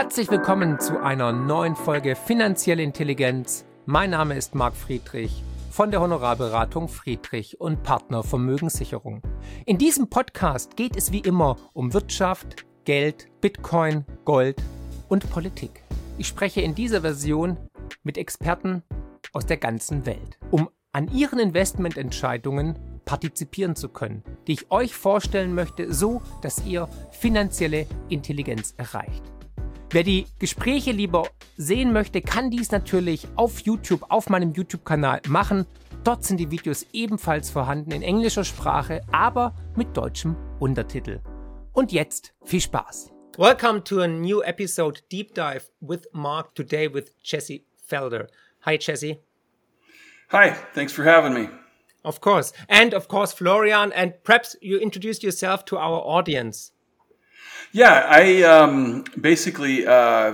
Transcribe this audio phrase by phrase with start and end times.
[0.00, 3.66] Herzlich willkommen zu einer neuen Folge Finanzielle Intelligenz.
[3.84, 9.20] Mein Name ist Marc Friedrich von der Honorarberatung Friedrich und Partner Vermögenssicherung.
[9.66, 14.62] In diesem Podcast geht es wie immer um Wirtschaft, Geld, Bitcoin, Gold
[15.10, 15.84] und Politik.
[16.16, 17.58] Ich spreche in dieser Version
[18.02, 18.82] mit Experten
[19.34, 25.54] aus der ganzen Welt, um an ihren Investmententscheidungen partizipieren zu können, die ich euch vorstellen
[25.54, 29.30] möchte, so dass ihr finanzielle Intelligenz erreicht.
[29.92, 35.66] Wer die Gespräche lieber sehen möchte, kann dies natürlich auf YouTube, auf meinem YouTube-Kanal machen.
[36.04, 41.18] Dort sind die Videos ebenfalls vorhanden in englischer Sprache, aber mit deutschem Untertitel.
[41.72, 43.10] Und jetzt viel Spaß.
[43.36, 48.28] Welcome to a new episode Deep Dive with Mark today with Jesse Felder.
[48.64, 49.18] Hi Jesse.
[50.30, 51.48] Hi, thanks for having me.
[52.04, 52.52] Of course.
[52.68, 56.70] And of course Florian and perhaps you introduce yourself to our audience.
[57.72, 60.32] Yeah, I um, basically uh,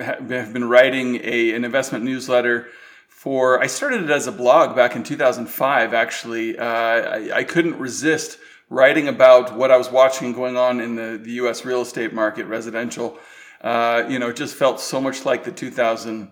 [0.00, 2.68] have been writing a, an investment newsletter
[3.08, 3.60] for.
[3.60, 5.94] I started it as a blog back in 2005.
[5.94, 8.38] Actually, uh, I, I, couldn't resist
[8.70, 11.64] writing about what I was watching going on in the, the U.S.
[11.64, 13.18] real estate market, residential.
[13.60, 16.30] Uh, you know, it just felt so much like the 2000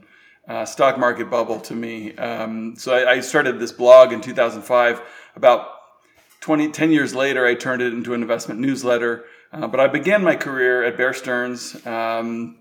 [0.48, 2.16] uh, stock market bubble to me.
[2.16, 5.00] Um, so I, I started this blog in 2005.
[5.36, 5.68] About
[6.40, 9.24] 20, 10 years later, I turned it into an investment newsletter.
[9.52, 12.58] Uh, but I began my career at Bear Stearns um,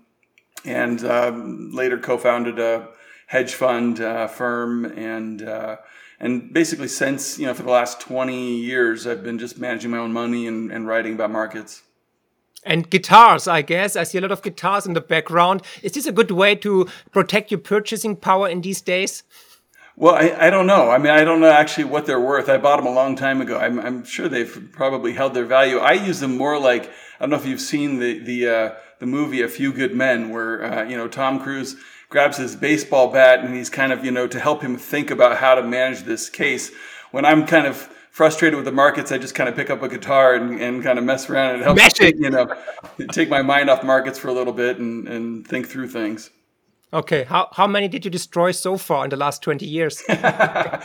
[0.64, 2.88] and um, later co-founded a
[3.26, 5.76] hedge fund uh, firm and uh,
[6.18, 9.98] and basically since you know for the last 20 years I've been just managing my
[9.98, 11.82] own money and, and writing about markets.
[12.62, 13.96] And guitars, I guess.
[13.96, 15.62] I see a lot of guitars in the background.
[15.82, 19.22] Is this a good way to protect your purchasing power in these days?
[20.00, 20.90] Well, I, I don't know.
[20.90, 22.48] I mean, I don't know actually what they're worth.
[22.48, 23.58] I bought them a long time ago.
[23.58, 25.76] I'm, I'm sure they've probably held their value.
[25.76, 29.04] I use them more like I don't know if you've seen the the uh, the
[29.04, 31.76] movie A Few Good Men, where uh, you know Tom Cruise
[32.08, 35.36] grabs his baseball bat and he's kind of you know to help him think about
[35.36, 36.72] how to manage this case.
[37.10, 37.76] When I'm kind of
[38.10, 40.98] frustrated with the markets, I just kind of pick up a guitar and, and kind
[40.98, 41.76] of mess around and help
[42.18, 42.56] you know
[43.12, 46.30] take my mind off markets for a little bit and, and think through things.
[46.92, 50.02] Okay, how, how many did you destroy so far in the last 20 years?
[50.08, 50.82] I,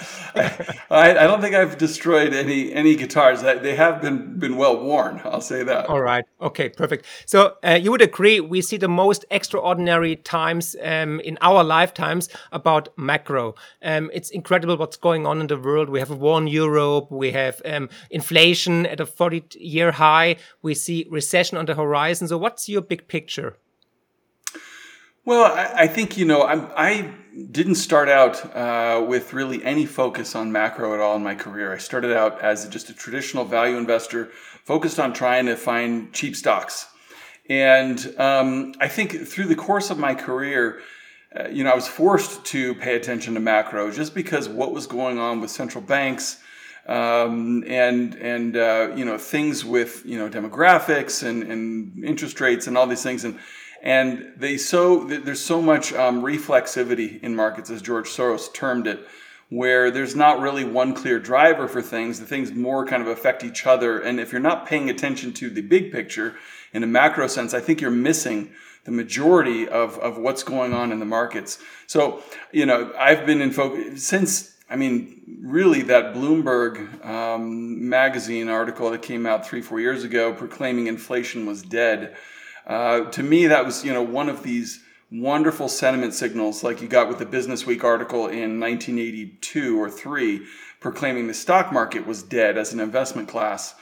[0.92, 3.42] I, don't think I've destroyed any any guitars.
[3.42, 5.20] They have been been well worn.
[5.26, 5.88] I'll say that.
[5.88, 6.24] All right.
[6.40, 6.70] Okay.
[6.70, 7.08] Perfect.
[7.26, 12.30] So uh, you would agree we see the most extraordinary times um, in our lifetimes
[12.52, 13.56] about macro.
[13.82, 15.90] Um, it's incredible what's going on in the world.
[15.90, 17.10] We have a war in Europe.
[17.10, 20.36] We have um, inflation at a 40 year high.
[20.62, 22.28] We see recession on the horizon.
[22.28, 23.58] So what's your big picture?
[25.26, 27.12] Well, I, I think, you know, I'm, I
[27.50, 31.74] didn't start out uh, with really any focus on macro at all in my career.
[31.74, 34.30] I started out as just a traditional value investor
[34.64, 36.88] focused on trying to find cheap stocks.
[37.50, 40.82] And um, I think through the course of my career,
[41.36, 44.86] uh, you know, I was forced to pay attention to macro just because what was
[44.86, 46.38] going on with central banks
[46.88, 52.68] um, and and uh, you know things with you know demographics and, and interest rates
[52.68, 53.40] and all these things and
[53.82, 59.06] and they so there's so much um, reflexivity in markets, as George Soros termed it,
[59.50, 62.20] where there's not really one clear driver for things.
[62.20, 64.00] The things more kind of affect each other.
[64.00, 66.36] And if you're not paying attention to the big picture
[66.74, 68.52] in a macro sense, I think you're missing
[68.86, 71.60] the majority of, of what's going on in the markets.
[71.88, 78.48] So, you know, I've been in focus since, I mean, really that Bloomberg um, magazine
[78.48, 82.16] article that came out three, four years ago proclaiming inflation was dead
[82.68, 84.82] uh, to me, that was you know one of these
[85.12, 90.46] wonderful sentiment signals, like you got with the Business Week article in 1982 or three,
[90.80, 93.76] proclaiming the stock market was dead as an investment class.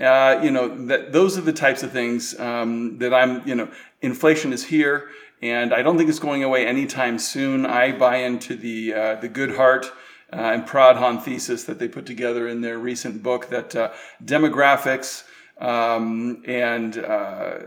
[0.00, 3.46] Uh, you know that those are the types of things um, that I'm.
[3.46, 5.10] You know, inflation is here,
[5.42, 7.66] and I don't think it's going away anytime soon.
[7.66, 9.90] I buy into the uh, the Goodhart.
[10.32, 13.90] Uh, and Pradhan thesis that they put together in their recent book that uh,
[14.24, 15.24] demographics,
[15.60, 17.58] um, and uh,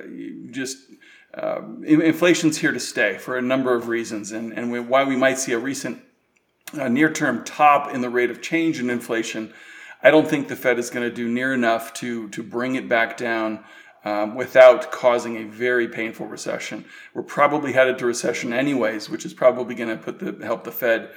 [0.51, 0.77] just
[1.33, 5.15] uh, inflation's here to stay for a number of reasons, and, and we, why we
[5.15, 6.01] might see a recent
[6.79, 9.53] uh, near-term top in the rate of change in inflation.
[10.01, 12.89] I don't think the Fed is going to do near enough to to bring it
[12.89, 13.63] back down.
[14.05, 16.83] Um, without causing a very painful recession.
[17.13, 20.73] We're probably headed to recession anyways, which is probably going to put the help the
[20.73, 21.11] Fed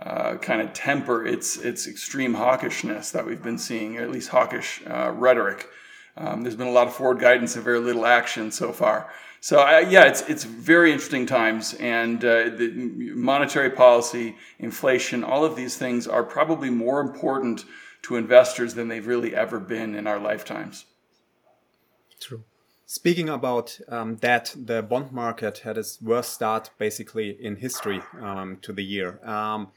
[0.00, 4.82] uh, kind of temper its its extreme hawkishness that we've been seeing, at least hawkish
[4.84, 5.68] uh, rhetoric.
[6.16, 9.10] Um, there's been a lot of forward guidance and very little action so far.
[9.40, 12.70] So uh, yeah, it's it's very interesting times, and uh, the
[13.14, 17.64] monetary policy, inflation, all of these things are probably more important
[18.02, 20.86] to investors than they've really ever been in our lifetimes.
[22.20, 22.44] True.
[22.86, 28.58] Speaking about um, that, the bond market had its worst start basically in history um,
[28.62, 29.18] to the year.
[29.26, 29.72] Um,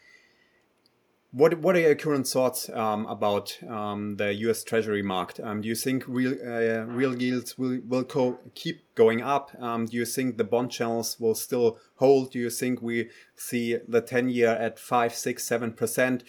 [1.38, 4.64] what what are your current thoughts um, about um, the U.S.
[4.64, 5.40] Treasury market?
[5.46, 9.52] Um, do you think real uh, real yields will will keep going up?
[9.86, 12.32] do you think the bond channels will still hold?
[12.32, 16.24] Do you think we see the ten year at five, six, seven percent?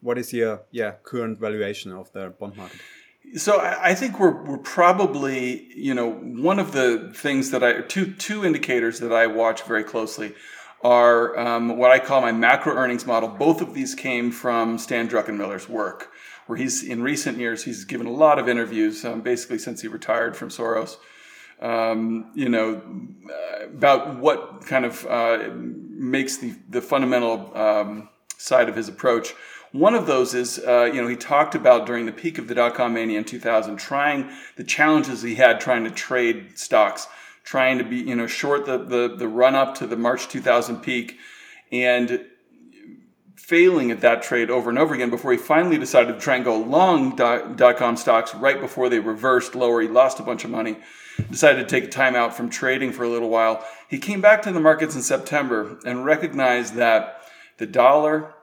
[0.00, 2.80] what is your yeah current valuation of the bond market?
[3.36, 8.12] So I think we're we're probably you know one of the things that I two
[8.14, 10.34] two indicators that I watch very closely
[10.82, 13.28] are um, what I call my macro earnings model.
[13.28, 16.10] Both of these came from Stan Druckenmiller's work,
[16.46, 19.88] where he's in recent years he's given a lot of interviews, um, basically since he
[19.88, 20.96] retired from Soros.
[21.60, 22.80] Um, you know
[23.66, 29.34] about what kind of uh, makes the the fundamental um, side of his approach
[29.72, 32.54] one of those is, uh, you know, he talked about during the peak of the
[32.54, 37.06] dot com mania in 2000, trying the challenges he had trying to trade stocks,
[37.44, 40.80] trying to be, you know, short the, the, the run up to the March 2000
[40.80, 41.18] peak
[41.72, 42.26] and
[43.36, 46.44] failing at that trade over and over again before he finally decided to try and
[46.44, 49.80] go long dot com stocks right before they reversed lower.
[49.80, 50.76] He lost a bunch of money,
[51.30, 53.66] decided to take a time out from trading for a little while.
[53.88, 57.22] He came back to the markets in September and recognized that
[57.58, 58.34] the dollar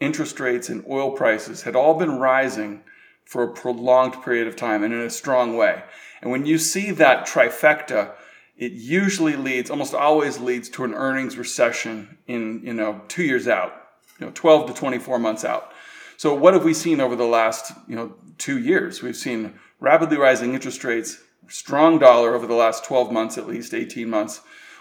[0.00, 2.82] interest rates and oil prices had all been rising
[3.24, 5.84] for a prolonged period of time and in a strong way.
[6.20, 8.12] And when you see that trifecta,
[8.56, 13.46] it usually leads, almost always leads to an earnings recession in, you know, two years
[13.46, 13.72] out,
[14.18, 15.72] you know, 12 to 24 months out.
[16.16, 19.02] So what have we seen over the last, you know, two years?
[19.02, 23.74] We've seen rapidly rising interest rates, strong dollar over the last 12 months, at least
[23.74, 24.40] 18 months.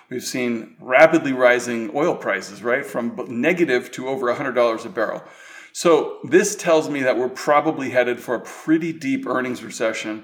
[0.09, 2.85] We've seen rapidly rising oil prices, right?
[2.85, 5.23] From negative to over $100 a barrel.
[5.73, 10.23] So this tells me that we're probably headed for a pretty deep earnings recession,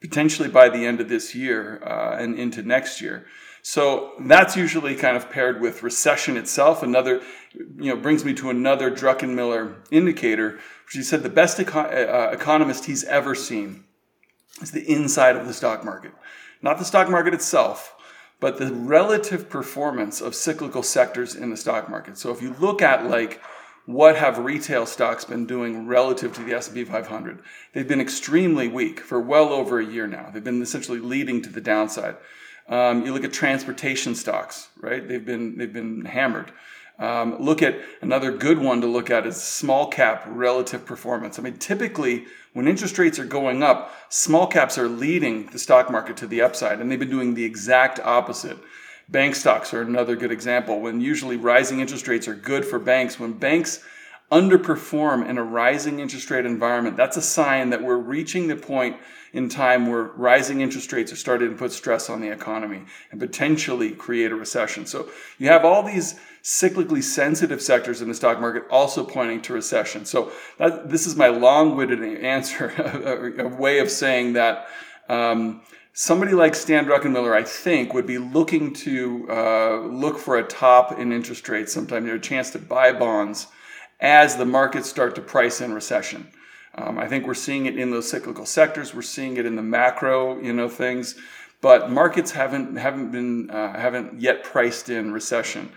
[0.00, 3.26] potentially by the end of this year uh, and into next year.
[3.62, 6.82] So that's usually kind of paired with recession itself.
[6.82, 7.20] Another,
[7.54, 12.30] you know, brings me to another Druckenmiller indicator, which he said the best eco- uh,
[12.32, 13.84] economist he's ever seen
[14.62, 16.12] is the inside of the stock market,
[16.62, 17.94] not the stock market itself,
[18.40, 22.16] but the relative performance of cyclical sectors in the stock market.
[22.16, 23.42] So if you look at like
[23.86, 27.42] what have retail stocks been doing relative to the S&P 500?
[27.72, 30.30] They've been extremely weak for well over a year now.
[30.32, 32.16] They've been essentially leading to the downside.
[32.68, 35.06] Um, you look at transportation stocks, right?
[35.06, 36.52] They've been they've been hammered.
[37.00, 41.38] Um, look at another good one to look at is small cap relative performance.
[41.38, 45.90] I mean, typically when interest rates are going up, small caps are leading the stock
[45.90, 48.58] market to the upside, and they've been doing the exact opposite.
[49.10, 50.80] Bank stocks are another good example.
[50.80, 53.82] When usually rising interest rates are good for banks, when banks
[54.30, 58.96] underperform in a rising interest rate environment, that's a sign that we're reaching the point
[59.32, 63.20] in time where rising interest rates are starting to put stress on the economy and
[63.20, 64.86] potentially create a recession.
[64.86, 65.08] So
[65.38, 70.04] you have all these cyclically sensitive sectors in the stock market also pointing to recession.
[70.04, 74.68] So that, this is my long-winded answer, a, a, way of saying that
[75.08, 75.62] um,
[75.92, 80.98] somebody like Stan Druckenmiller, I think, would be looking to uh, look for a top
[80.98, 83.46] in interest rates sometime, know, a chance to buy bonds
[84.00, 86.28] as the markets start to price in recession.
[86.74, 88.94] Um, I think we're seeing it in those cyclical sectors.
[88.94, 91.16] We're seeing it in the macro, you know, things,
[91.60, 95.70] but markets haven't haven't been uh, haven't yet priced in recession.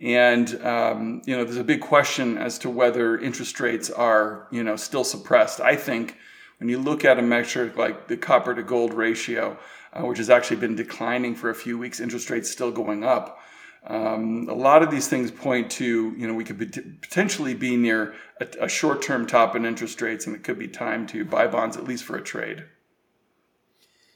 [0.00, 4.64] And um, you know, there's a big question as to whether interest rates are you
[4.64, 5.60] know still suppressed.
[5.60, 6.16] I think
[6.62, 9.58] when you look at a metric like the copper to gold ratio,
[9.92, 13.40] uh, which has actually been declining for a few weeks, interest rates still going up.
[13.84, 16.60] Um, a lot of these things point to, you know, we could
[17.02, 20.68] potentially be near a, a short term top in interest rates, and it could be
[20.68, 22.62] time to buy bonds, at least for a trade.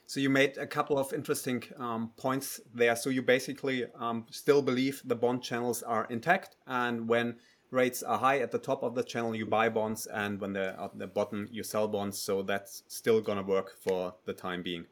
[0.07, 2.95] So you made a couple of interesting um, points there.
[2.95, 7.39] So you basically um, still believe the bond channels are intact, and when
[7.71, 10.79] rates are high at the top of the channel, you buy bonds, and when they're
[10.81, 12.19] at the bottom, you sell bonds.
[12.19, 14.87] So that's still going to work for the time being.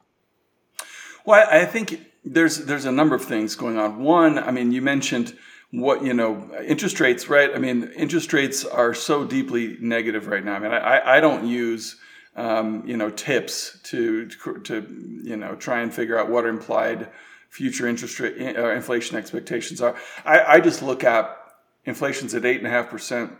[1.25, 4.03] Well, I think there's there's a number of things going on.
[4.03, 5.35] One, I mean, you mentioned
[5.71, 7.49] what you know interest rates, right?
[7.53, 10.55] I mean, interest rates are so deeply negative right now.
[10.55, 11.97] I mean, I, I don't use
[12.35, 17.09] um, you know TIPS to to you know try and figure out what implied
[17.49, 19.95] future interest rate uh, inflation expectations are.
[20.25, 21.37] I, I just look at
[21.85, 23.31] inflation's at eight and a half percent.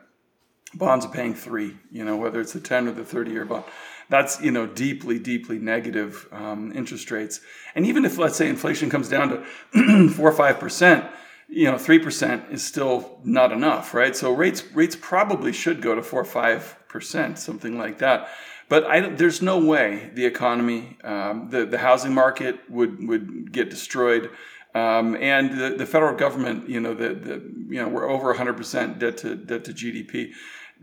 [0.74, 1.78] Bonds are paying three.
[1.92, 3.66] You know, whether it's the ten or the thirty year bond
[4.10, 7.42] that's you know deeply deeply negative um, interest rates
[7.74, 9.30] and even if let's say inflation comes down
[9.74, 11.06] to four or five percent
[11.48, 15.96] you know three percent is still not enough right so rates rates probably should go
[15.96, 18.30] to four or five percent something like that
[18.68, 23.70] But I, there's no way the economy, um, the the housing market would would get
[23.70, 24.32] destroyed.
[24.76, 27.34] Um, and the, the federal government, you know, the, the
[27.70, 30.34] you know we're over 100% debt to debt to GDP,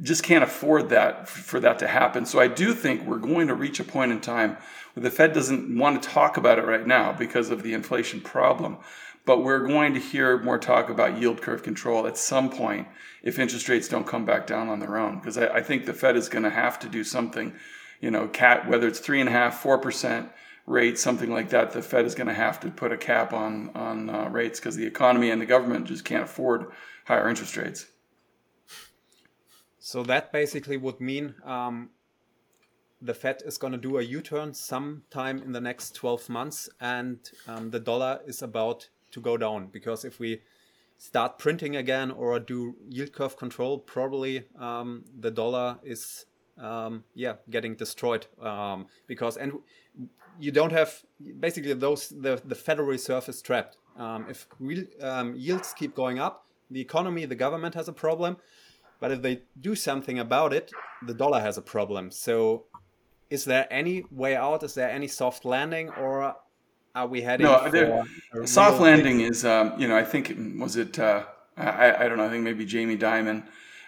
[0.00, 2.25] just can't afford that for that to happen.
[2.25, 4.56] So I do think we're going to reach a point in time
[4.94, 8.22] where the Fed doesn't want to talk about it right now because of the inflation
[8.22, 8.78] problem,
[9.26, 12.88] but we're going to hear more talk about yield curve control at some point
[13.22, 15.18] if interest rates don't come back down on their own.
[15.18, 17.52] Because I, I think the Fed is going to have to do something,
[18.00, 20.30] you know, cat whether it's three and a half, four percent
[20.66, 23.71] rate, something like that, the Fed is going to have to put a cap on
[23.75, 26.66] on uh, rates because the economy and the government just can't afford
[27.04, 27.87] higher interest rates.
[29.78, 31.90] So that basically would mean um,
[33.00, 37.19] the Fed is going to do a U-turn sometime in the next 12 months, and
[37.49, 40.40] um, the dollar is about to go down because if we
[40.99, 46.26] start printing again or do yield curve control, probably um, the dollar is
[46.59, 49.52] um, yeah getting destroyed um, because and
[50.39, 51.03] you don't have
[51.41, 53.77] basically those the, the Federal Reserve is trapped.
[53.97, 58.37] Um, if real, um, yields keep going up, the economy, the government has a problem.
[59.01, 60.71] But if they do something about it,
[61.07, 62.11] the dollar has a problem.
[62.12, 62.67] So,
[63.31, 64.62] is there any way out?
[64.62, 66.37] Is there any soft landing, or
[66.95, 69.19] are we heading no, for soft landing?
[69.19, 69.27] Thing?
[69.27, 71.25] Is um, you know I think was it uh,
[71.57, 73.43] I I don't know I think maybe Jamie Dimon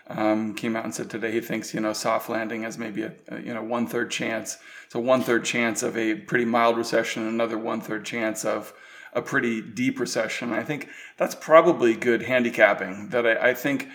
[0.09, 3.13] um, came out and said today he thinks you know soft landing has maybe a,
[3.29, 4.59] a you know one third chance.
[4.97, 8.73] A one third chance of a pretty mild recession, and another one third chance of
[9.13, 10.53] a pretty deep recession.
[10.53, 13.09] I think that's probably good handicapping.
[13.09, 13.89] That I, I think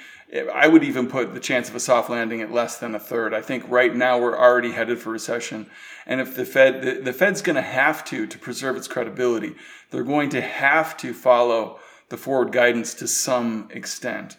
[0.54, 3.34] I would even put the chance of a soft landing at less than a third.
[3.34, 5.70] I think right now we're already headed for recession,
[6.06, 9.56] and if the Fed the, the Fed's going to have to to preserve its credibility,
[9.92, 14.36] they're going to have to follow the forward guidance to some extent.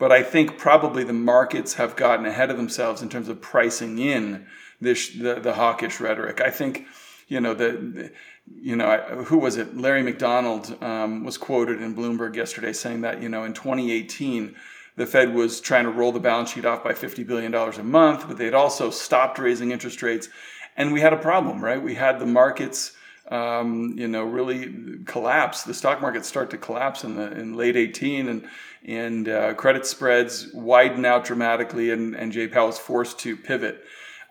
[0.00, 3.98] But I think probably the markets have gotten ahead of themselves in terms of pricing
[3.98, 4.46] in
[4.80, 6.40] this the, the hawkish rhetoric.
[6.40, 6.86] I think,
[7.28, 8.10] you know, the,
[8.50, 9.76] you know, who was it?
[9.76, 14.56] Larry McDonald um, was quoted in Bloomberg yesterday saying that, you know, in 2018,
[14.96, 18.26] the Fed was trying to roll the balance sheet off by $50 billion a month,
[18.26, 20.30] but they'd also stopped raising interest rates.
[20.78, 21.80] And we had a problem, right?
[21.80, 22.92] We had the markets
[23.30, 25.62] um, you know, really collapse.
[25.62, 28.48] The stock market start to collapse in the in late 18, and
[28.84, 33.84] and uh, credit spreads widen out dramatically, and and Jay Powell was forced to pivot.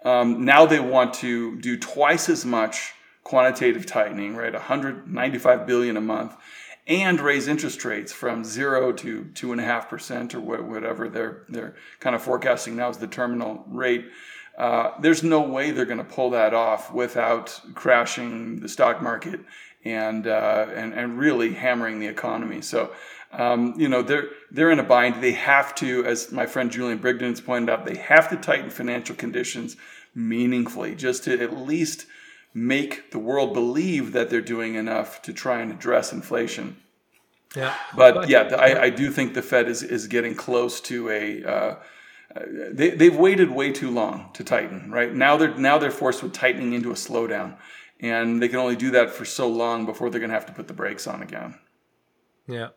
[0.04, 4.54] Um, now they want to do twice as much quantitative tightening, right?
[4.54, 6.36] 195 billion a month,
[6.88, 11.44] and raise interest rates from zero to two and a half percent or whatever they're
[11.48, 14.06] they're kind of forecasting now as the terminal rate.
[14.60, 19.40] Uh, there's no way they're going to pull that off without crashing the stock market
[19.86, 22.62] and uh, and and really hammering the economy.
[22.62, 22.92] So.
[23.32, 25.22] Um, you know they're they're in a bind.
[25.22, 28.72] They have to, as my friend Julian Brigden has pointed out, they have to tighten
[28.72, 29.78] financial conditions
[30.16, 32.08] meaningfully, just to at least
[32.56, 36.78] make the world believe that they're doing enough to try and address inflation.
[37.56, 41.44] Yeah, but yeah, I, I do think the Fed is is getting close to a
[41.44, 41.76] uh,
[42.36, 45.14] they, they've waited way too long to tighten, right?
[45.14, 47.58] Now they're now they're forced with tightening into a slowdown,
[48.00, 50.54] and they can only do that for so long before they're going to have to
[50.54, 51.58] put the brakes on again.
[52.48, 52.70] Yeah,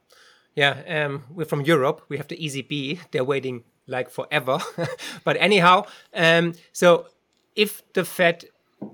[0.55, 1.05] yeah.
[1.05, 2.03] Um, we're from Europe.
[2.09, 3.11] We have the ECB.
[3.11, 4.59] They're waiting like forever.
[5.25, 7.07] but anyhow, um, so
[7.55, 8.47] if the Fed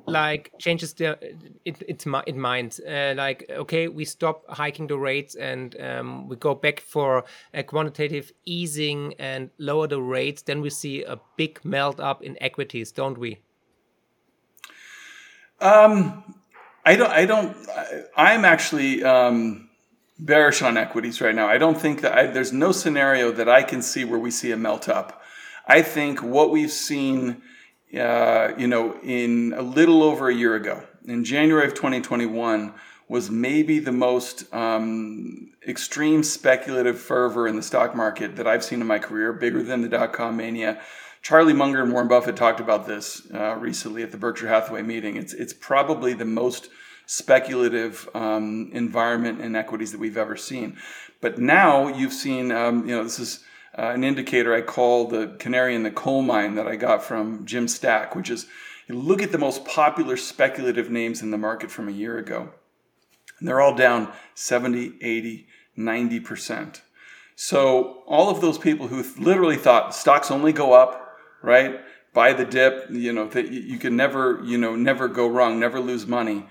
[0.06, 1.18] like changes the
[1.64, 6.36] it, its it mind uh, like okay we stop hiking the rates and um, we
[6.36, 11.60] go back for a quantitative easing and lower the rates then we see a big
[11.64, 13.38] melt up in equities don't we?
[15.60, 16.34] Um
[16.84, 19.68] i don't i don't I, i'm actually um
[20.18, 21.46] bearish on equities right now.
[21.46, 24.52] I don't think that I, there's no scenario that i can see where we see
[24.52, 25.22] a melt up.
[25.66, 27.42] I think what we've seen
[27.96, 32.74] uh, you know, in a little over a year ago, in January of 2021,
[33.08, 38.80] was maybe the most um, extreme speculative fervor in the stock market that I've seen
[38.80, 40.80] in my career, bigger than the dot com mania.
[41.22, 45.16] Charlie Munger and Warren Buffett talked about this uh, recently at the Berkshire Hathaway meeting.
[45.16, 46.68] It's it's probably the most
[47.06, 50.76] speculative um, environment in equities that we've ever seen.
[51.20, 53.44] But now you've seen, um, you know, this is
[53.78, 57.46] uh, an indicator I call the canary in the coal mine that I got from
[57.46, 58.46] Jim Stack, which is
[58.88, 62.50] look at the most popular speculative names in the market from a year ago.
[63.38, 65.46] And they're all down 70, 80,
[65.78, 66.80] 90%.
[67.36, 71.80] So all of those people who literally thought stocks only go up, right?
[72.12, 75.78] Buy the dip, you know, that you can never, you know, never go wrong, never
[75.78, 76.46] lose money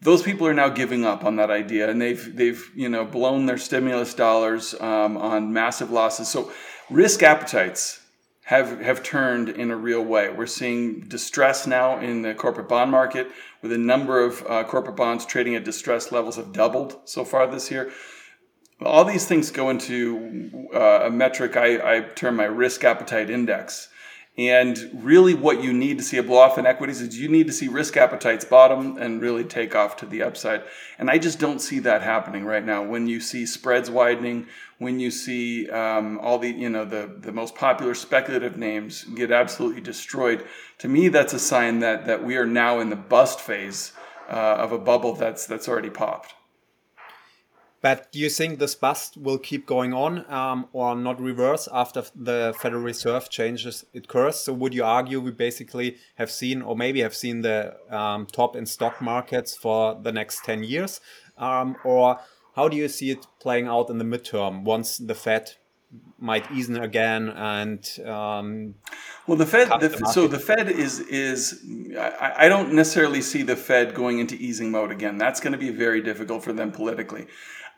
[0.00, 3.46] those people are now giving up on that idea and they've they've you know blown
[3.46, 6.50] their stimulus dollars um, on massive losses so
[6.90, 8.00] risk appetites
[8.44, 10.30] have have turned in a real way.
[10.30, 13.28] We're seeing distress now in the corporate bond market,
[13.62, 17.46] with a number of uh, corporate bonds trading at distress levels have doubled so far
[17.46, 17.90] this year.
[18.82, 23.88] All these things go into uh, a metric I, I term my risk appetite index.
[24.36, 27.46] And really, what you need to see a blow off in equities is you need
[27.46, 30.64] to see risk appetites bottom and really take off to the upside.
[30.98, 32.82] And I just don't see that happening right now.
[32.82, 34.48] When you see spreads widening,
[34.78, 39.30] when you see um, all the you know the the most popular speculative names get
[39.30, 40.44] absolutely destroyed,
[40.78, 43.92] to me that's a sign that that we are now in the bust phase
[44.28, 46.34] uh, of a bubble that's that's already popped.
[47.84, 52.02] But do you think this bust will keep going on um, or not reverse after
[52.16, 54.40] the Federal Reserve changes its course?
[54.40, 58.56] So would you argue we basically have seen or maybe have seen the um, top
[58.56, 61.02] in stock markets for the next 10 years?
[61.36, 62.20] Um, or
[62.56, 65.52] how do you see it playing out in the midterm once the Fed
[66.18, 68.74] might ease again and um,
[69.28, 71.62] well the fed the, the so the fed is is
[71.96, 75.58] I, I, don't necessarily see the fed going into easing mode again that's going to
[75.58, 77.28] be very difficult for them politically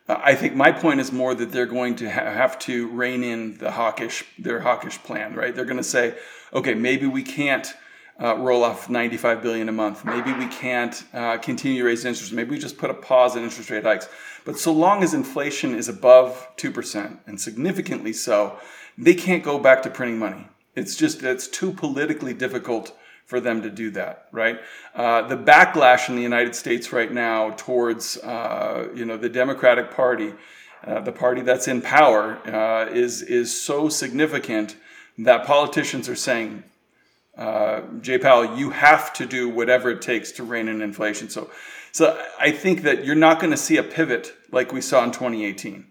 [0.08, 3.58] I think my point is more that they're going to ha- have to rein in
[3.58, 5.54] the hawkish their hawkish plan, right?
[5.54, 6.16] They're going to say,
[6.52, 7.75] okay, maybe we can't
[8.22, 10.04] uh, roll off 95 billion a month.
[10.04, 12.32] Maybe we can't uh, continue to raise interest.
[12.32, 14.08] Maybe we just put a pause in interest rate hikes.
[14.44, 18.58] But so long as inflation is above two percent and significantly so,
[18.96, 20.46] they can't go back to printing money.
[20.76, 22.96] It's just that it's too politically difficult
[23.26, 24.61] for them to do that, right?
[24.95, 29.90] Uh, the backlash in the United States right now towards, uh, you know, the Democratic
[29.90, 30.33] Party,
[30.87, 34.76] uh, the party that's in power, uh, is is so significant
[35.18, 36.62] that politicians are saying,
[37.37, 41.28] uh, Jay Powell, you have to do whatever it takes to rein in inflation.
[41.28, 41.50] So,
[41.90, 45.11] so I think that you're not going to see a pivot like we saw in
[45.11, 45.87] 2018.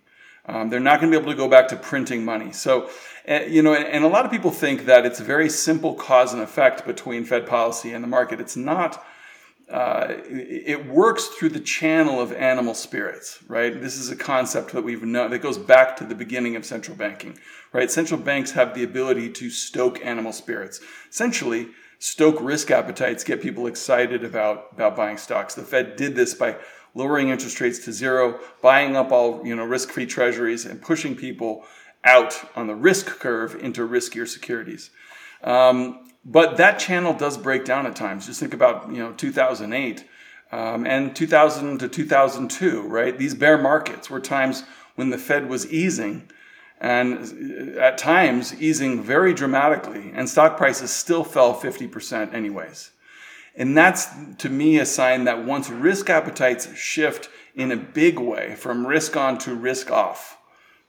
[0.47, 2.51] Um, they're not going to be able to go back to printing money.
[2.51, 2.89] So,
[3.27, 5.95] uh, you know, and, and, a lot of people think that it's a very simple
[5.95, 8.39] cause and effect between Fed policy and the market.
[8.39, 9.03] It's not.
[9.67, 13.81] Uh, it works through the channel of animal spirits, right?
[13.81, 16.95] This is a concept that we've known that goes back to the beginning of central
[16.95, 17.39] banking,
[17.73, 17.89] right?
[17.89, 20.81] Central banks have the ability to stoke animal spirits.
[21.09, 25.55] Essentially, stoke risk appetites, get people excited about, about buying stocks.
[25.55, 26.57] The Fed did this by
[26.93, 31.65] lowering interest rates to zero, buying up all you know risk-free treasuries, and pushing people
[32.05, 34.91] out on the risk curve into riskier securities.
[35.43, 38.25] Um, but that channel does break down at times.
[38.25, 40.05] Just think about you know 2008
[40.51, 43.17] um, and 2000 to 2002, right?
[43.17, 44.63] These bear markets were times
[44.95, 46.29] when the Fed was easing,
[46.79, 52.91] and at times easing very dramatically, and stock prices still fell 50% anyways.
[53.55, 54.07] And that's
[54.39, 59.15] to me a sign that once risk appetites shift in a big way from risk
[59.15, 60.37] on to risk off,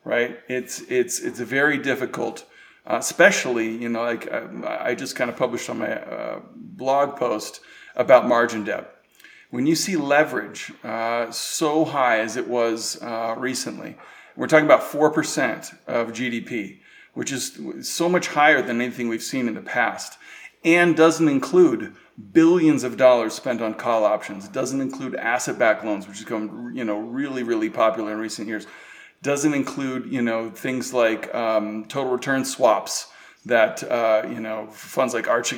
[0.07, 0.39] right?
[0.47, 2.45] It's it's it's very difficult,
[2.85, 6.39] uh, especially you know like I, uh, I just kind of published on my uh,
[6.55, 7.59] blog post
[7.95, 8.93] about margin debt.
[9.49, 13.97] When you see leverage uh, so high as it was uh, recently,
[14.37, 16.79] we're talking about four percent of GDP,
[17.13, 20.17] which is so much higher than anything we've seen in the past,
[20.63, 21.93] and doesn't include
[22.31, 24.45] billions of dollars spent on call options.
[24.45, 28.47] It doesn't include asset-backed loans, which has become you know really really popular in recent
[28.47, 28.67] years.
[29.21, 33.11] Doesn't include you know things like um, total return swaps
[33.45, 35.53] that uh, you know funds like Arch-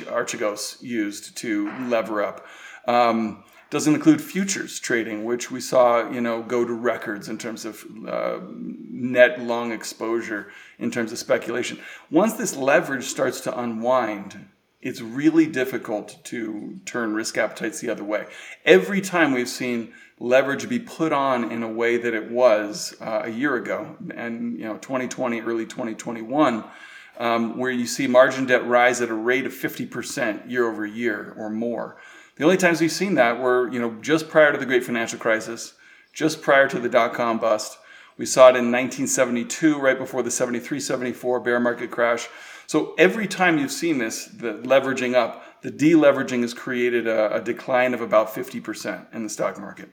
[0.80, 2.46] used to lever up.
[2.86, 7.64] Um, doesn't include futures trading, which we saw, you know, go to records in terms
[7.64, 11.78] of uh, net long exposure, in terms of speculation.
[12.10, 14.48] Once this leverage starts to unwind,
[14.82, 18.26] it's really difficult to turn risk appetites the other way.
[18.64, 23.22] Every time we've seen leverage be put on in a way that it was uh,
[23.24, 26.64] a year ago, and you know, 2020, early 2021,
[27.18, 31.34] um, where you see margin debt rise at a rate of 50% year over year
[31.36, 31.96] or more.
[32.36, 35.18] The only times we've seen that were, you know, just prior to the great financial
[35.18, 35.74] crisis,
[36.14, 37.78] just prior to the dot com bust.
[38.16, 42.28] We saw it in 1972, right before the 73 74 bear market crash.
[42.70, 47.40] So every time you've seen this, the leveraging up, the deleveraging has created a, a
[47.40, 49.90] decline of about 50% in the stock market.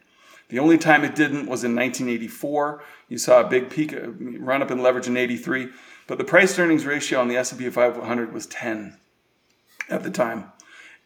[0.49, 2.83] The only time it didn't was in 1984.
[3.09, 5.69] You saw a big peak, uh, run up in leverage in 83,
[6.05, 8.95] but the price earnings ratio on the S&P 500 was 10
[9.89, 10.51] at the time.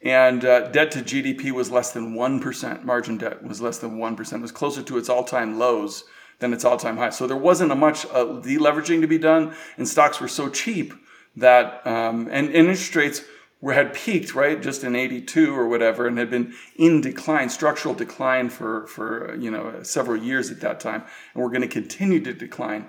[0.02, 2.84] And uh, debt to GDP was less than 1%.
[2.84, 4.32] Margin debt was less than 1%.
[4.34, 6.04] It was closer to its all time lows
[6.38, 7.08] than its all time high.
[7.08, 10.92] So there wasn't a much uh, deleveraging to be done, and stocks were so cheap
[11.36, 13.22] that um, and, interest rates
[13.60, 17.94] were had peaked right just in 82 or whatever and had been in decline structural
[17.94, 22.20] decline for for you know several years at that time and we're going to continue
[22.20, 22.88] to decline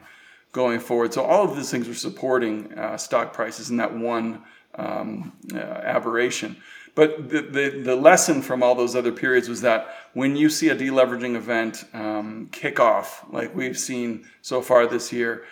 [0.53, 1.13] going forward.
[1.13, 4.43] So all of these things are supporting uh, stock prices in that one
[4.75, 6.55] um, uh, aberration.
[6.95, 10.69] But the, the, the, lesson from all those other periods was that when you see
[10.69, 15.43] a deleveraging event um, kick off, like we've seen so far this year,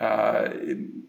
[0.00, 0.48] uh,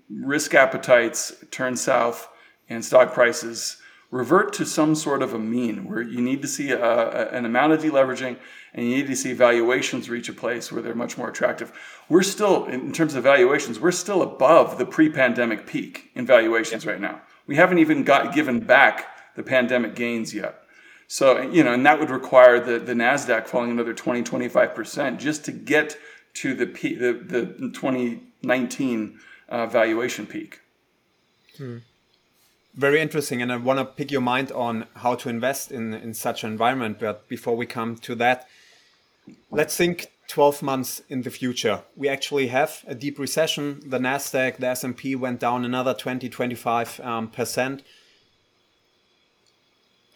[0.10, 2.28] risk appetites turn south
[2.70, 3.78] and stock prices
[4.12, 7.46] revert to some sort of a mean where you need to see a, a, an
[7.46, 8.38] amount of deleveraging
[8.74, 11.72] and you need to see valuations reach a place where they're much more attractive.
[12.10, 17.00] We're still, in terms of valuations, we're still above the pre-pandemic peak in valuations right
[17.00, 17.22] now.
[17.48, 20.62] We haven't even got given back the pandemic gains yet.
[21.08, 25.44] So, you know, and that would require the, the NASDAQ falling another 20, 25% just
[25.46, 25.98] to get
[26.36, 27.70] to the, peak, the, the
[28.42, 30.62] 2019 uh, valuation peak.
[31.58, 31.78] Hmm.
[32.74, 33.42] Very interesting.
[33.42, 36.52] And I want to pick your mind on how to invest in, in such an
[36.52, 37.00] environment.
[37.00, 38.48] But before we come to that,
[39.50, 41.84] let's think 12 months in the future.
[41.98, 43.82] We actually have a deep recession.
[43.86, 47.84] The Nasdaq, the S&P went down another 20, 25 um, percent.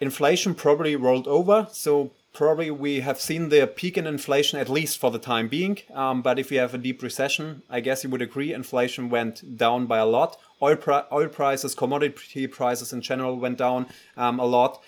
[0.00, 4.98] Inflation probably rolled over, so probably we have seen the peak in inflation at least
[4.98, 5.78] for the time being.
[5.94, 9.56] Um, but if we have a deep recession, I guess you would agree inflation went
[9.56, 10.36] down by a lot.
[10.60, 13.86] Oil, pri- oil prices, commodity prices in general went down
[14.18, 14.82] um, a lot.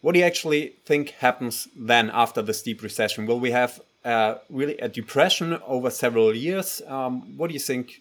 [0.00, 3.26] What do you actually think happens then after this deep recession?
[3.26, 6.82] Will we have uh, really a depression over several years?
[6.88, 8.00] Um, what do you think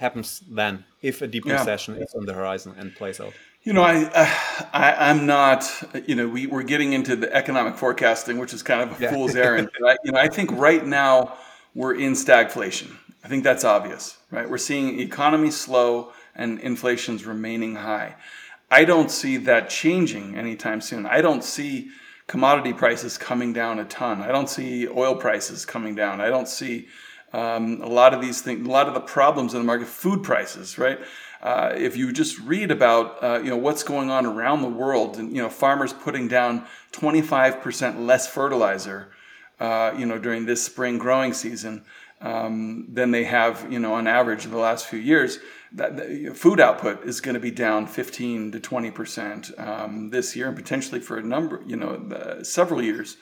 [0.00, 1.58] happens then if a deep yeah.
[1.58, 3.32] recession is on the horizon and plays out?
[3.62, 5.70] You know, I, uh, I am not.
[6.06, 9.12] You know, we we're getting into the economic forecasting, which is kind of a yeah.
[9.12, 9.68] fool's errand.
[9.86, 11.34] I, you know, I think right now
[11.74, 12.96] we're in stagflation.
[13.22, 14.48] I think that's obvious, right?
[14.48, 18.16] We're seeing economy slow and inflation's remaining high.
[18.70, 21.04] I don't see that changing anytime soon.
[21.04, 21.90] I don't see
[22.26, 24.22] commodity prices coming down a ton.
[24.22, 26.20] I don't see oil prices coming down.
[26.20, 26.88] I don't see
[27.32, 30.22] um, a lot of these things, a lot of the problems in the market, food
[30.22, 30.98] prices, right?
[31.42, 35.16] Uh, if you just read about uh, you know what's going on around the world,
[35.16, 39.10] and you know farmers putting down 25% less fertilizer,
[39.58, 41.84] uh, you know during this spring growing season
[42.20, 45.38] um, than they have you know on average in the last few years
[45.72, 50.36] that, that food output is going to be down 15 to 20 percent um, this
[50.36, 53.16] year, and potentially for a number, you know, uh, several years.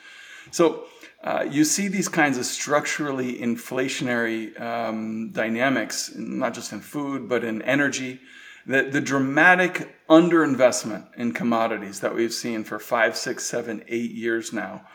[0.51, 0.87] So
[1.23, 7.43] uh, you see these kinds of structurally inflationary um, dynamics, not just in food but
[7.43, 8.19] in energy.
[8.65, 14.53] The, the dramatic underinvestment in commodities that we've seen for five, six, seven, eight years
[14.53, 14.85] now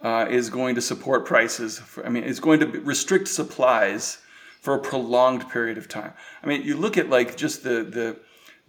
[0.00, 1.78] uh, is going to support prices.
[1.78, 4.18] For, I mean, it's going to restrict supplies
[4.60, 6.12] for a prolonged period of time.
[6.42, 8.16] I mean, you look at like just the the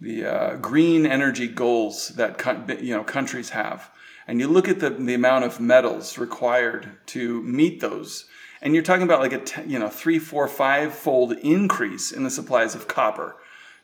[0.00, 3.90] the uh, green energy goals that you know countries have,
[4.26, 8.26] and you look at the the amount of metals required to meet those,
[8.60, 12.30] and you're talking about like a you know three, four, five fold increase in the
[12.30, 13.36] supplies of copper.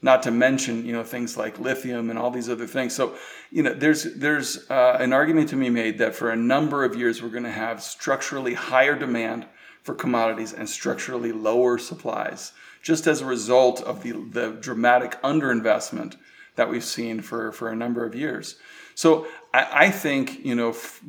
[0.05, 2.93] Not to mention, you know, things like lithium and all these other things.
[2.93, 3.15] So,
[3.53, 6.97] you know, there's there's uh, an argument to be made that for a number of
[6.97, 9.47] years we're going to have structurally higher demand
[9.83, 12.53] for commodities and structurally lower supplies,
[12.83, 16.17] just as a result of the, the dramatic underinvestment
[16.57, 18.57] that we've seen for, for a number of years.
[18.95, 21.01] So I, I think, you know, f-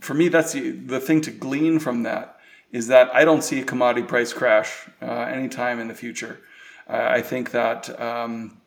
[0.00, 2.38] for me, that's the, the thing to glean from that
[2.72, 6.40] is that I don't see a commodity price crash uh, anytime in the future.
[6.88, 8.60] Uh, I think that, um,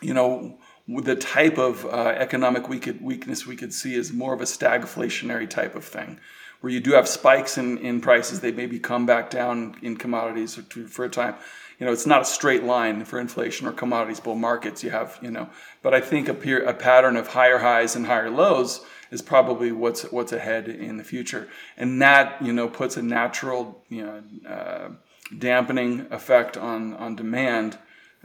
[0.00, 4.44] you know, the type of uh, economic weakness we could see is more of a
[4.44, 6.18] stagflationary type of thing
[6.60, 10.56] where you do have spikes in, in prices, they maybe come back down in commodities
[10.88, 11.34] for a time.
[11.80, 14.84] You know, it's not a straight line for inflation or commodities bull markets.
[14.84, 15.48] You have, you know,
[15.82, 19.72] but I think a, peer, a pattern of higher highs and higher lows is probably
[19.72, 24.22] what's what's ahead in the future, and that you know puts a natural you know
[24.48, 24.88] uh,
[25.36, 27.78] dampening effect on on demand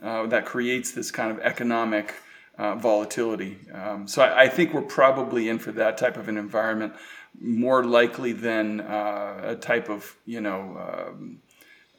[0.04, 2.14] uh, that creates this kind of economic
[2.58, 3.58] uh, volatility.
[3.74, 6.94] Um, so I, I, think we're probably in for that type of an environment
[7.40, 11.40] more likely than uh, a type of you know um,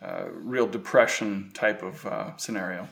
[0.06, 2.88] uh, real depression type of uh, scenario.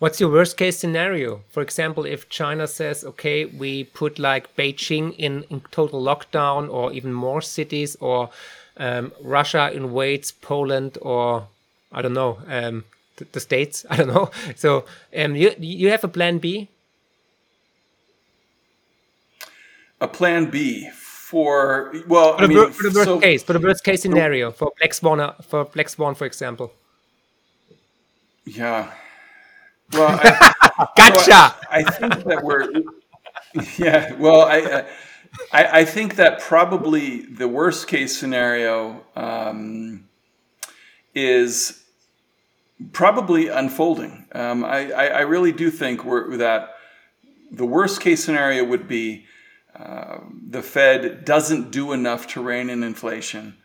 [0.00, 1.42] What's your worst case scenario?
[1.48, 6.92] For example, if China says, okay, we put like Beijing in, in total lockdown or
[6.92, 8.30] even more cities, or
[8.76, 11.46] um, Russia invades Poland or
[11.92, 12.84] I don't know, um,
[13.16, 14.30] the, the, States, I don't know.
[14.56, 14.84] So
[15.16, 16.68] um, you, you have a plan B?
[20.00, 20.90] A plan B
[21.34, 24.02] for well, for the, I mean, for the worst so, case, for the worst case
[24.02, 26.72] scenario for Black Swan, uh, for Black Swan, for example.
[28.44, 28.92] Yeah.
[29.92, 30.54] Well, I,
[30.96, 31.30] gotcha.
[31.30, 32.70] Well, I, I, think that we're.
[33.76, 34.12] Yeah.
[34.14, 34.84] Well, I,
[35.52, 40.06] I, I think that probably the worst case scenario um,
[41.16, 41.82] is
[42.92, 44.26] probably unfolding.
[44.32, 46.76] Um, I, I, I, really do think we're, that
[47.50, 49.26] the worst case scenario would be
[49.76, 53.56] the Fed doesn't do enough to rein in inflation,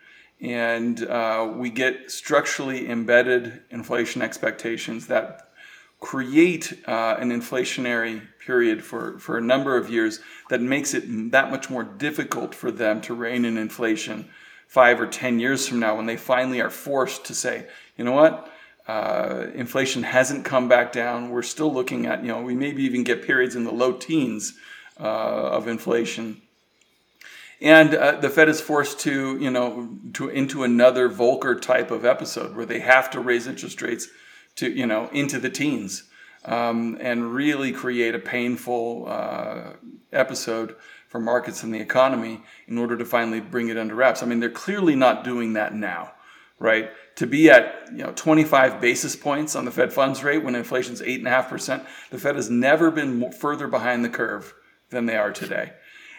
[0.42, 5.52] and uh, we get structurally embedded inflation expectations that
[6.00, 11.52] create uh, an inflationary period for, for a number of years that makes it that
[11.52, 14.30] much more difficult for them to rein in inflation
[14.68, 17.68] five or ten years from now when they finally are forced to say,
[17.98, 18.50] you know what?
[18.88, 21.30] Uh, inflation hasn't come back down.
[21.30, 24.54] We're still looking at, you know, we maybe even get periods in the low teens
[25.00, 26.42] uh, of inflation.
[27.62, 32.06] And uh, the Fed is forced to, you know, to into another Volcker type of
[32.06, 34.08] episode where they have to raise interest rates
[34.56, 36.04] to, you know, into the teens
[36.46, 39.72] um, and really create a painful uh,
[40.14, 40.76] episode
[41.10, 44.24] for markets and the economy in order to finally bring it under wraps.
[44.24, 46.14] I mean, they're clearly not doing that now,
[46.60, 46.92] right?
[47.16, 51.02] To be at you know 25 basis points on the Fed funds rate when inflation's
[51.02, 54.54] eight and a half percent, the Fed has never been further behind the curve
[54.90, 55.74] than they are today.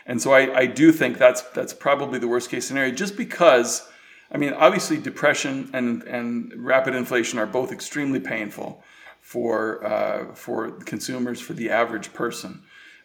[0.07, 3.89] And so I, I do think that's that's probably the worst case scenario, just because
[4.33, 8.83] I mean, obviously depression and, and rapid inflation are both extremely painful
[9.21, 12.63] for uh, for consumers, for the average person.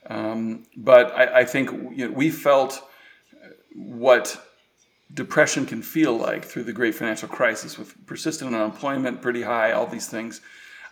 [0.08, 2.82] Um, but I, I think you know, we felt
[3.73, 4.39] what
[5.13, 9.88] depression can feel like through the great financial crisis with persistent unemployment pretty high, all
[9.88, 10.41] these things.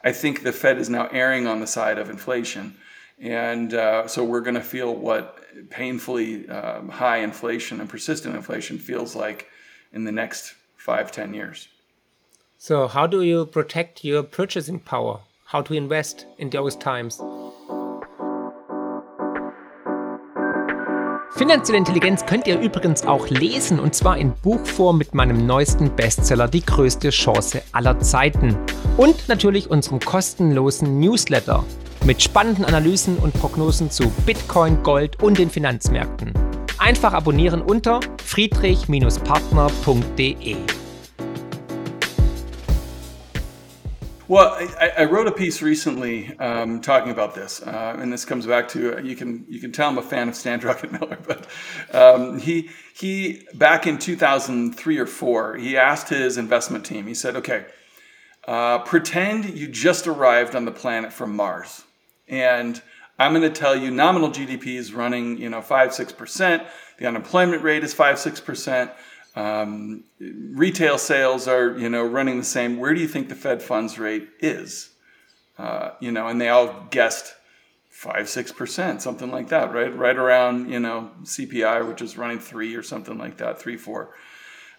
[0.04, 2.76] I think the Fed is now erring on the side of inflation.
[3.20, 5.38] And uh, so we're going to feel what
[5.70, 9.48] painfully um, high inflation and persistent inflation feels like
[9.92, 11.68] in the next five, ten years.
[12.58, 15.20] So, how do you protect your purchasing power?
[15.46, 17.22] How to invest in those times?
[21.36, 26.48] Finanzielle Intelligenz könnt ihr übrigens auch lesen und zwar in Buchform mit meinem neuesten Bestseller
[26.48, 28.56] Die größte Chance aller Zeiten
[28.98, 31.66] und natürlich unserem kostenlosen Newsletter
[32.06, 36.34] mit spannenden Analysen und Prognosen zu Bitcoin, Gold und den Finanzmärkten.
[36.78, 40.58] Einfach abonnieren unter friedrich-partner.de.
[44.28, 48.48] Well, I, I, wrote a piece recently um, talking about this, uh, and this comes
[48.48, 51.46] back to uh, you can you can tell I'm a fan of Stan Druckenmiller, but
[51.94, 57.06] um, he he back in 2003 or four he asked his investment team.
[57.06, 57.66] He said, "Okay,
[58.48, 61.84] uh, pretend you just arrived on the planet from Mars,
[62.28, 62.82] and
[63.20, 66.64] I'm going to tell you nominal GDP is running you know five six percent,
[66.98, 68.92] the unemployment rate is five six percent."
[69.36, 72.78] Um, retail sales are, you know, running the same.
[72.78, 74.92] Where do you think the Fed funds rate is?
[75.58, 77.34] Uh, you know, and they all guessed
[77.90, 79.96] five, six percent, something like that, right?
[79.96, 84.14] Right around, you know, CPI, which is running three or something like that, three, four.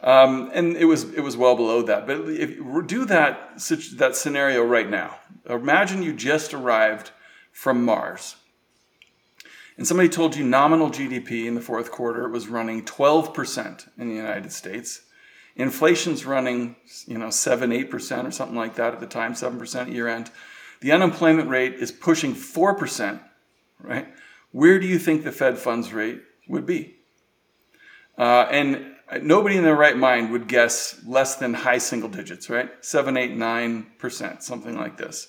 [0.02, 2.07] Um, and it was it was well below that.
[2.07, 3.59] But if do that
[3.96, 5.16] that scenario right now,
[5.48, 7.11] imagine you just arrived
[7.54, 8.36] from Mars
[9.76, 14.14] and somebody told you nominal GDP in the fourth quarter was running 12% in the
[14.14, 15.02] United States.
[15.56, 20.08] Inflation's running, you know, 7, 8% or something like that at the time, 7% year
[20.08, 20.30] end.
[20.80, 23.20] The unemployment rate is pushing 4%,
[23.80, 24.08] right?
[24.52, 26.96] Where do you think the Fed funds rate would be?
[28.16, 32.70] Uh, and nobody in their right mind would guess less than high single digits, right?
[32.84, 35.28] 7, 8, 9%, something like this.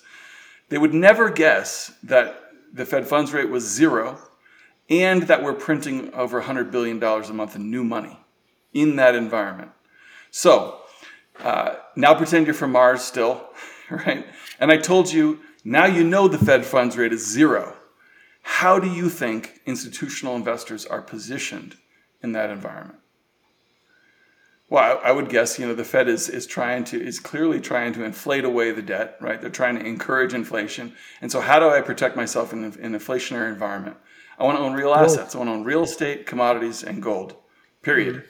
[0.68, 4.18] They would never guess that the Fed funds rate was zero
[4.88, 8.18] and that we're printing over $100 billion a month in new money
[8.72, 9.70] in that environment.
[10.30, 10.80] So
[11.40, 13.48] uh, now pretend you're from Mars still,
[13.90, 14.26] right?
[14.60, 17.76] And I told you, now you know the Fed funds rate is zero.
[18.42, 21.76] How do you think institutional investors are positioned
[22.22, 23.00] in that environment?
[24.68, 27.60] Well, I, I would guess, you know, the Fed is, is trying to, is clearly
[27.60, 29.40] trying to inflate away the debt, right?
[29.40, 30.94] They're trying to encourage inflation.
[31.20, 33.96] And so how do I protect myself in, in an inflationary environment?
[34.38, 35.34] I want to own real assets.
[35.34, 37.36] I want to own real estate, commodities, and gold.
[37.82, 38.16] Period.
[38.16, 38.26] Mm-hmm.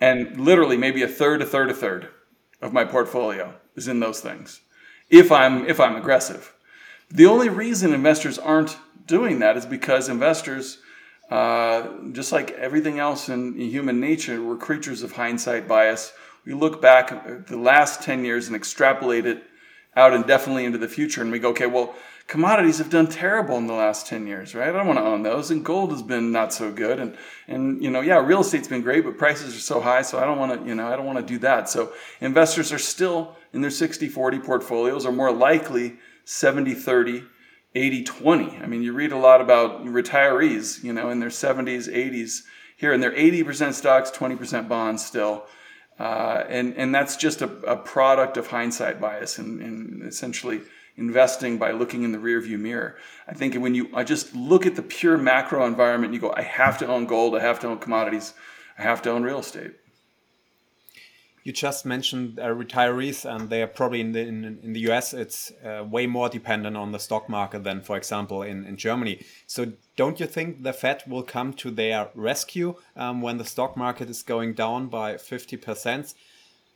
[0.00, 2.08] And literally, maybe a third, a third, a third
[2.60, 4.60] of my portfolio is in those things.
[5.10, 6.54] If I'm if I'm aggressive,
[7.10, 10.78] the only reason investors aren't doing that is because investors,
[11.34, 16.12] uh, just like everything else in, in human nature, we're creatures of hindsight bias.
[16.46, 19.42] We look back the last ten years and extrapolate it
[19.96, 21.94] out indefinitely into the future, and we go, okay, well
[22.26, 24.68] commodities have done terrible in the last 10 years, right?
[24.68, 25.50] I don't want to own those.
[25.50, 26.98] And gold has been not so good.
[26.98, 27.16] And,
[27.48, 30.02] and, you know, yeah, real estate's been great, but prices are so high.
[30.02, 31.68] So I don't want to, you know, I don't want to do that.
[31.68, 37.24] So investors are still in their 60 40 portfolios are more likely 70 30,
[37.74, 38.58] 80 20.
[38.58, 42.42] I mean, you read a lot about retirees, you know, in their 70s, 80s
[42.76, 45.46] here, and they're 80% stocks, 20% bonds still.
[45.98, 50.60] Uh, and, and that's just a, a, product of hindsight bias and, and, essentially
[50.96, 52.96] investing by looking in the rearview mirror.
[53.28, 56.42] I think when you I just look at the pure macro environment, you go, I
[56.42, 58.34] have to own gold, I have to own commodities,
[58.76, 59.74] I have to own real estate
[61.44, 65.12] you just mentioned uh, retirees, and they are probably in the in, in the US.
[65.12, 69.22] It's uh, way more dependent on the stock market than, for example, in, in Germany.
[69.46, 73.76] So, don't you think the Fed will come to their rescue um, when the stock
[73.76, 76.14] market is going down by fifty percent?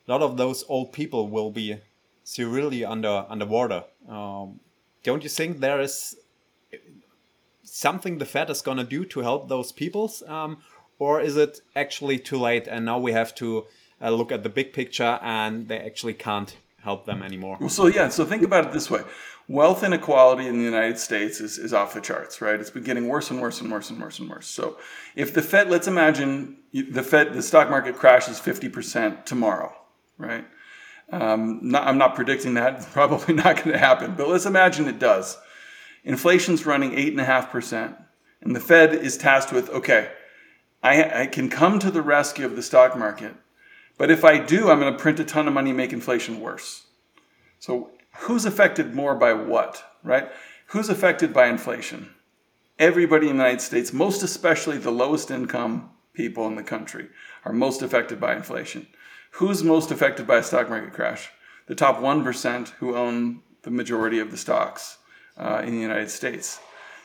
[0.07, 1.79] A lot of those old people will be
[2.23, 3.85] severely under underwater.
[4.07, 4.61] Um,
[5.03, 6.15] don't you think there is
[7.63, 10.59] something the Fed is going to do to help those peoples, um,
[10.99, 13.67] or is it actually too late and now we have to
[14.01, 17.69] uh, look at the big picture and they actually can't help them anymore.
[17.69, 19.03] So yeah, so think about it this way.
[19.49, 22.61] Wealth inequality in the United States is, is off the charts, right?
[22.61, 24.47] It's been getting worse and worse and worse and worse and worse.
[24.47, 24.79] So
[25.17, 29.75] if the Fed, let's imagine the Fed, the stock market crashes 50% tomorrow,
[30.19, 30.47] right?
[31.11, 32.75] Um, not, I'm not predicting that.
[32.77, 35.39] It's probably not going to happen, but let's imagine it does.
[36.05, 37.97] Inflation's running 8.5%,
[38.43, 40.11] and the Fed is tasked with, okay,
[40.83, 43.35] I, I can come to the rescue of the stock market
[43.99, 46.87] but if I do, I'm going to print a ton of money, make inflation worse.
[47.59, 50.31] So who's affected more by what, right?
[50.69, 52.15] Who's affected by inflation?
[52.79, 57.09] Everybody in the United States, most especially the lowest income people in the country,
[57.45, 58.87] are most affected by inflation.
[59.33, 61.31] Who's most affected by a stock market crash?
[61.67, 64.99] The top 1% who own the majority of the stocks
[65.37, 66.61] uh, in the United States.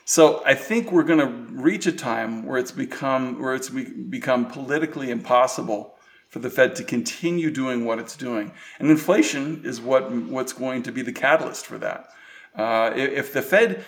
[0.06, 4.45] So I think we're going to reach a time where it's become where it's become
[4.45, 5.92] politically impossible
[6.34, 8.52] for the Fed to continue doing what it's doing.
[8.80, 12.10] And inflation is what, what's going to be the catalyst for that.
[12.56, 13.86] Uh, if the Fed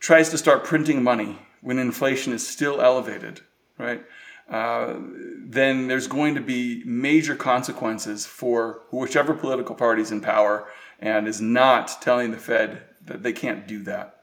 [0.00, 3.42] tries to start printing money when inflation is still elevated,
[3.78, 4.02] right,
[4.50, 4.94] uh,
[5.38, 10.66] then there's going to be major consequences for whichever political party is in power
[10.98, 14.18] and is not telling the Fed that they can't do that.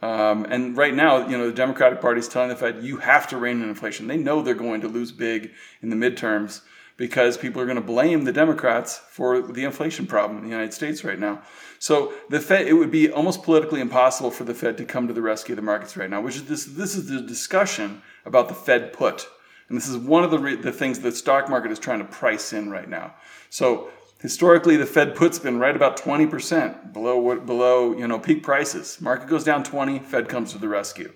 [0.00, 3.26] Um, and right now, you know, the Democratic Party is telling the Fed, you have
[3.28, 4.06] to rein in inflation.
[4.06, 5.50] They know they're going to lose big
[5.82, 6.60] in the midterms
[6.96, 10.72] because people are going to blame the Democrats for the inflation problem in the United
[10.72, 11.42] States right now.
[11.78, 15.12] So the Fed, it would be almost politically impossible for the Fed to come to
[15.12, 16.20] the rescue of the markets right now.
[16.20, 16.64] Which is this?
[16.64, 19.26] This is the discussion about the Fed put,
[19.68, 22.52] and this is one of the the things the stock market is trying to price
[22.52, 23.14] in right now.
[23.50, 28.20] So historically, the Fed put's been right about twenty percent below what below you know
[28.20, 29.00] peak prices.
[29.00, 31.12] Market goes down twenty, Fed comes to the rescue.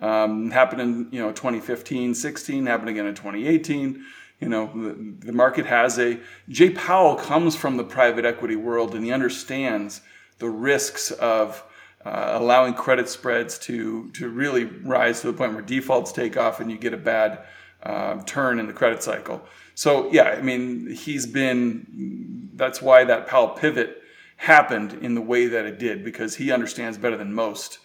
[0.00, 4.04] Um, happened in you know 2015, 16, happened again in 2018
[4.40, 8.94] you know the, the, market has a jay powell comes from the private equity world
[8.94, 10.00] and he understands
[10.38, 11.64] the risks of
[12.04, 16.60] uh, allowing credit spreads to to really rise to the point where defaults take off
[16.60, 17.40] and you get a bad
[17.82, 19.42] uh, turn in the credit cycle.
[19.74, 24.02] So yeah i mean he's been that's why that powell pivot
[24.36, 27.78] happened in the way that it did because he understands better than most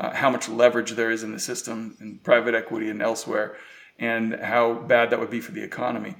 [0.00, 3.56] uh, how much leverage there is in the system in private equity and elsewhere
[4.00, 6.16] and how bad that would be for the economy.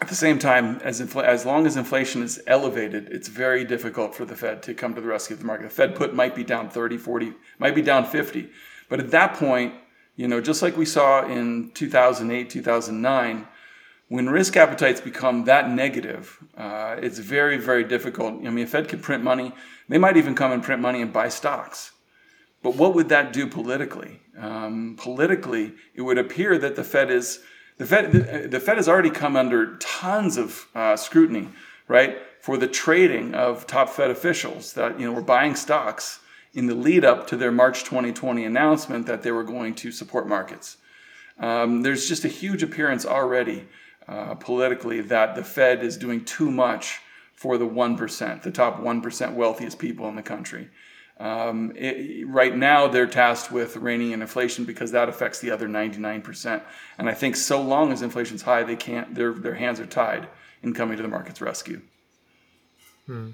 [0.00, 4.14] At the same time, as, infl- as long as inflation is elevated, it's very difficult
[4.14, 5.64] for the Fed to come to the rescue of the market.
[5.64, 8.48] The Fed put might be down 30, 40, might be down 50.
[8.88, 9.74] But at that point,
[10.16, 13.46] you know, just like we saw in 2008, 2009,
[14.08, 18.44] when risk appetites become that negative, uh, it's very, very difficult.
[18.44, 19.52] I mean, a Fed could print money.
[19.88, 21.91] They might even come and print money and buy stocks.
[22.62, 24.20] But what would that do politically?
[24.38, 27.40] Um, politically, it would appear that the Fed is
[27.78, 28.12] the Fed.
[28.12, 31.48] The, the Fed has already come under tons of uh, scrutiny,
[31.88, 36.20] right, for the trading of top Fed officials that you know were buying stocks
[36.54, 40.28] in the lead up to their March 2020 announcement that they were going to support
[40.28, 40.76] markets.
[41.38, 43.66] Um, there's just a huge appearance already
[44.06, 47.00] uh, politically that the Fed is doing too much
[47.34, 50.68] for the 1%, the top 1% wealthiest people in the country.
[51.22, 55.68] Um, it, right now, they're tasked with reining in inflation because that affects the other
[55.68, 56.60] 99%.
[56.98, 59.14] And I think so long as inflation's high, they can't.
[59.14, 60.26] Their their hands are tied
[60.64, 61.80] in coming to the market's rescue.
[63.06, 63.30] Hmm.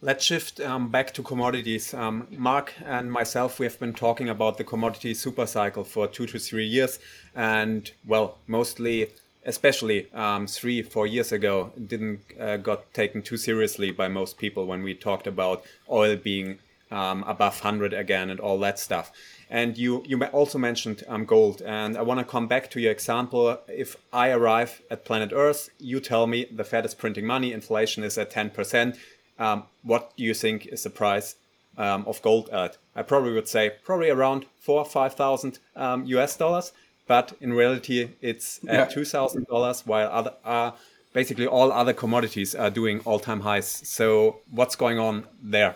[0.00, 1.92] Let's shift um, back to commodities.
[1.92, 6.26] Um, Marc and myself, we have been talking about the commodity super cycle for two
[6.26, 7.00] to three years,
[7.34, 9.08] and well, mostly
[9.44, 14.66] especially um, three, four years ago, didn't uh, got taken too seriously by most people
[14.66, 16.58] when we talked about oil being
[16.90, 19.12] um, above 100 again and all that stuff.
[19.48, 21.62] And you, you also mentioned um, gold.
[21.62, 23.58] And I want to come back to your example.
[23.68, 28.04] If I arrive at planet Earth, you tell me the Fed is printing money, inflation
[28.04, 28.96] is at 10%.
[29.38, 31.34] Um, what do you think is the price
[31.76, 32.76] um, of gold at?
[32.94, 36.72] I probably would say probably around four or 5,000 US um, dollars.
[37.10, 39.02] But in reality, it's at yeah.
[39.02, 40.70] $2,000 while other, uh,
[41.12, 43.66] basically all other commodities are doing all-time highs.
[43.66, 45.74] So what's going on there?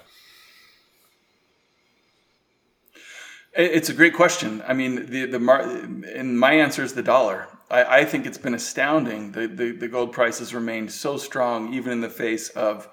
[3.56, 4.62] It's a great question.
[4.66, 7.46] I mean, the the mar- and my answer is the dollar.
[7.70, 9.32] I, I think it's been astounding.
[9.32, 12.88] The, the the gold price has remained so strong, even in the face of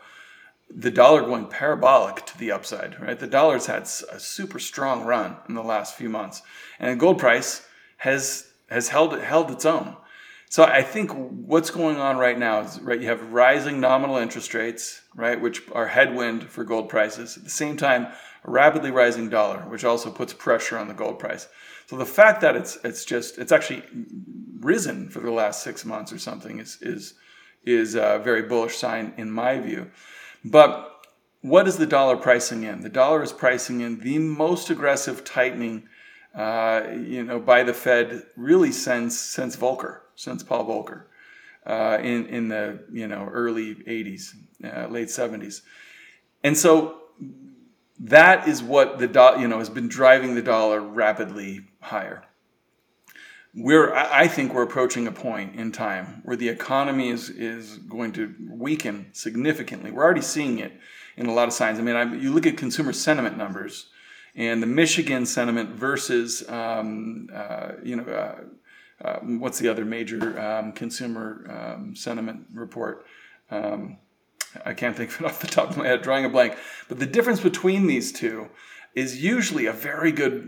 [0.70, 3.02] the dollar going parabolic to the upside.
[3.02, 6.44] Right, the dollar's had a super strong run in the last few months,
[6.80, 9.98] and the gold price has has held held its own.
[10.48, 13.02] So I think what's going on right now is right.
[13.02, 17.36] You have rising nominal interest rates, right, which are headwind for gold prices.
[17.36, 18.10] At the same time
[18.44, 21.48] a rapidly rising dollar, which also puts pressure on the gold price.
[21.88, 23.84] So the fact that it's it's just it's actually
[24.60, 27.16] risen for the last six months or something is is
[27.66, 29.92] is a very bullish sign in my view.
[30.44, 31.06] But
[31.42, 32.82] what is the dollar pricing in?
[32.82, 35.88] The dollar is pricing in the most aggressive tightening,
[36.36, 41.04] uh, you know, by the Fed really since since Volcker, since Paul Volcker,
[41.66, 44.34] uh, in in the you know early '80s,
[44.64, 45.62] uh, late '70s,
[46.44, 47.02] and so
[48.02, 52.24] that is what the do, you know has been driving the dollar rapidly higher.
[53.54, 58.14] We're I think we're approaching a point in time where the economy is is going
[58.14, 59.92] to weaken significantly.
[59.92, 60.74] We're already seeing it
[61.16, 61.78] in a lot of signs.
[61.78, 63.88] I mean, I, you look at consumer sentiment numbers,
[64.36, 68.04] and the Michigan sentiment versus um, uh, you know.
[68.04, 68.36] Uh,
[69.04, 73.04] uh, what's the other major um, consumer um, sentiment report?
[74.66, 76.58] I can't think of it off the top of my head, drawing a blank.
[76.88, 78.50] But the difference between these two
[78.94, 80.48] is usually a very good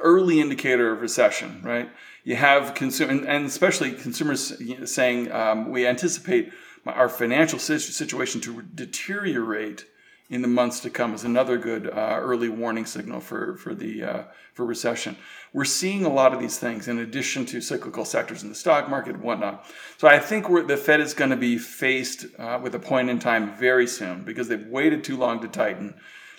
[0.00, 1.88] early indicator of recession, right?
[2.24, 4.52] You have consumer, and especially consumers
[4.90, 6.52] saying um, we anticipate
[6.84, 9.84] our financial situation to deteriorate
[10.28, 14.02] in the months to come is another good uh, early warning signal for for the
[14.02, 14.22] uh,
[14.54, 15.16] for recession.
[15.52, 18.88] We're seeing a lot of these things in addition to cyclical sectors in the stock
[18.88, 19.64] market and whatnot.
[19.98, 23.18] So I think the Fed is going to be faced uh, with a point in
[23.18, 25.94] time very soon because they've waited too long to tighten.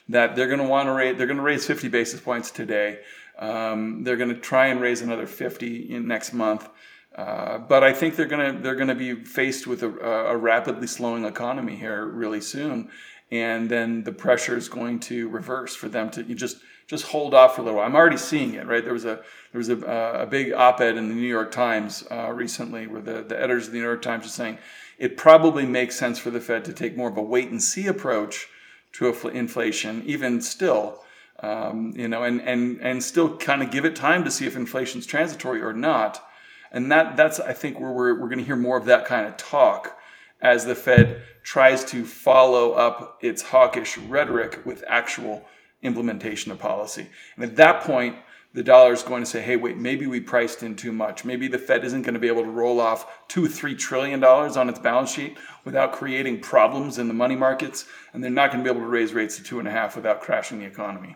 [0.09, 1.17] That they're going to want to raise.
[1.17, 2.99] They're going to raise 50 basis points today.
[3.37, 6.69] Um, they're going to try and raise another 50 in next month.
[7.17, 11.25] Uh, but I think they're gonna they're gonna be faced with a, a, rapidly slowing
[11.25, 12.91] economy here really soon,
[13.31, 16.57] and then the pressure is going to reverse for them to just
[16.87, 17.87] just hold off for a little while.
[17.87, 18.65] I'm already seeing it.
[18.65, 19.19] Right there was a
[19.51, 23.23] there was a, a big op-ed in the New York Times uh, recently where the,
[23.23, 24.57] the editors of the New York Times are saying
[24.97, 27.87] it probably makes sense for the Fed to take more of a wait and see
[27.87, 28.47] approach
[28.93, 31.03] to inflation, even still.
[31.39, 34.55] Um, you know, and and and still kind of give it time to see if
[34.55, 36.23] inflation's transitory or not.
[36.71, 39.27] And that that's I think where we're we're going to hear more of that kind
[39.27, 39.97] of talk
[40.41, 45.45] as the Fed tries to follow up its hawkish rhetoric with actual
[45.81, 47.07] implementation of policy.
[47.37, 48.17] And at that point,
[48.53, 51.23] the dollar is going to say, hey, wait, maybe we priced in too much.
[51.23, 54.57] Maybe the Fed isn't going to be able to roll off two, three trillion dollars
[54.57, 57.85] on its balance sheet without creating problems in the money markets.
[58.11, 59.95] And they're not going to be able to raise rates to two and a half
[59.95, 61.15] without crashing the economy.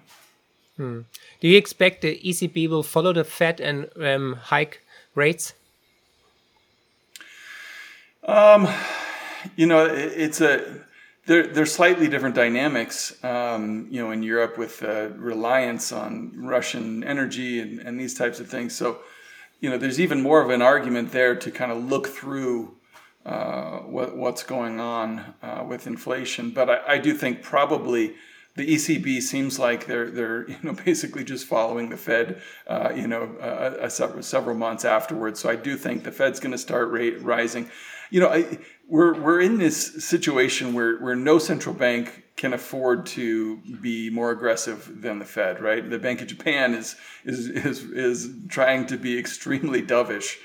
[0.77, 1.01] Hmm.
[1.41, 4.81] Do you expect the ECB will follow the Fed and um, hike
[5.13, 5.51] rates?
[8.23, 8.69] Um,
[9.55, 10.81] you know, it's a
[11.25, 17.03] there, there's slightly different dynamics, um, you know, in Europe with uh, reliance on Russian
[17.03, 18.75] energy and, and these types of things.
[18.75, 18.99] So,
[19.59, 22.75] you know, there's even more of an argument there to kind of look through
[23.25, 26.49] uh, what, what's going on uh, with inflation.
[26.49, 28.15] But I, I, do think probably
[28.55, 33.07] the ECB seems like they're they're you know basically just following the Fed, uh, you
[33.07, 35.39] know, uh, several, several months afterwards.
[35.39, 37.69] So I do think the Fed's going to start rate rising.
[38.09, 38.57] You know, I,
[38.91, 44.31] we're we're in this situation where where no central bank can afford to be more
[44.31, 45.89] aggressive than the Fed, right?
[45.89, 50.35] The Bank of Japan is is is is trying to be extremely dovish,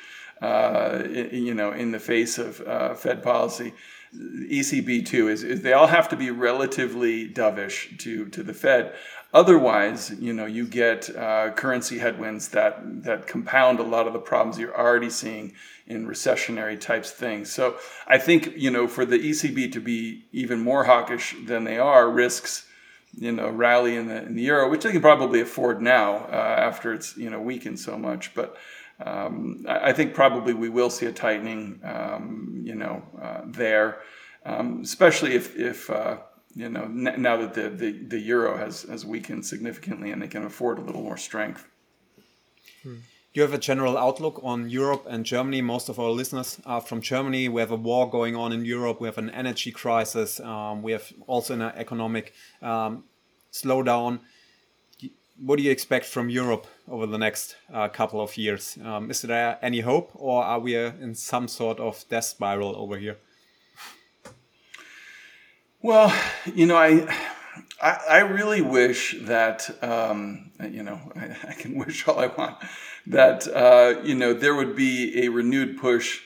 [0.40, 3.74] uh, you know, in the face of uh, Fed policy.
[4.14, 8.94] ECB too is, is they all have to be relatively dovish to to the Fed.
[9.36, 14.18] Otherwise, you know, you get uh, currency headwinds that that compound a lot of the
[14.18, 15.52] problems you're already seeing
[15.86, 17.52] in recessionary types things.
[17.52, 17.76] So
[18.06, 22.10] I think you know for the ECB to be even more hawkish than they are
[22.10, 22.66] risks
[23.12, 26.56] you know rally in the in the euro, which they can probably afford now uh,
[26.70, 28.56] after it's you know weakened so much, but.
[28.98, 33.98] Um, I, think probably we will see a tightening, um, you know, uh, there,
[34.46, 36.16] um, especially if, if uh,
[36.56, 40.28] you know, n- now that the, the, the euro has, has weakened significantly and they
[40.28, 41.68] can afford a little more strength.
[42.82, 42.96] Hmm.
[43.34, 45.60] You have a general outlook on Europe and Germany?
[45.60, 47.50] Most of our listeners are from Germany.
[47.50, 48.98] We have a war going on in Europe.
[48.98, 50.40] We have an energy crisis.
[50.40, 52.32] Um, we have also an economic
[52.62, 53.04] um,
[53.52, 54.20] slowdown.
[55.38, 58.78] What do you expect from Europe over the next uh, couple of years?
[58.82, 62.74] Um, is there any hope, or are we uh, in some sort of death spiral
[62.74, 63.18] over here?
[65.82, 66.14] Well,
[66.54, 67.06] you know, I
[67.80, 72.56] I, I really wish that um, you know I, I, can wish all I want
[73.06, 76.20] that uh, you know there would be a renewed push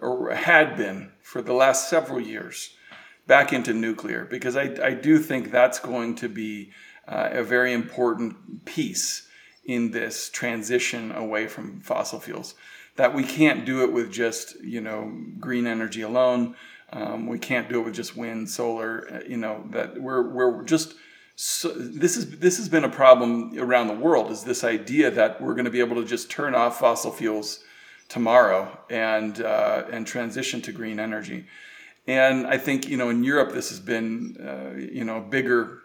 [0.00, 2.74] or had been for the last several years
[3.26, 6.72] back into nuclear because I, I do think that's going to be
[7.06, 9.28] uh, a very important piece
[9.64, 12.54] in this transition away from fossil fuels
[12.96, 16.54] that we can't do it with just you know green energy alone
[16.92, 19.08] um, we can't do it with just wind, solar.
[19.10, 20.94] Uh, you know that we're we're just
[21.34, 24.30] so this is this has been a problem around the world.
[24.30, 27.60] Is this idea that we're going to be able to just turn off fossil fuels
[28.08, 31.46] tomorrow and uh, and transition to green energy?
[32.06, 35.78] And I think you know in Europe this has been uh, you know a bigger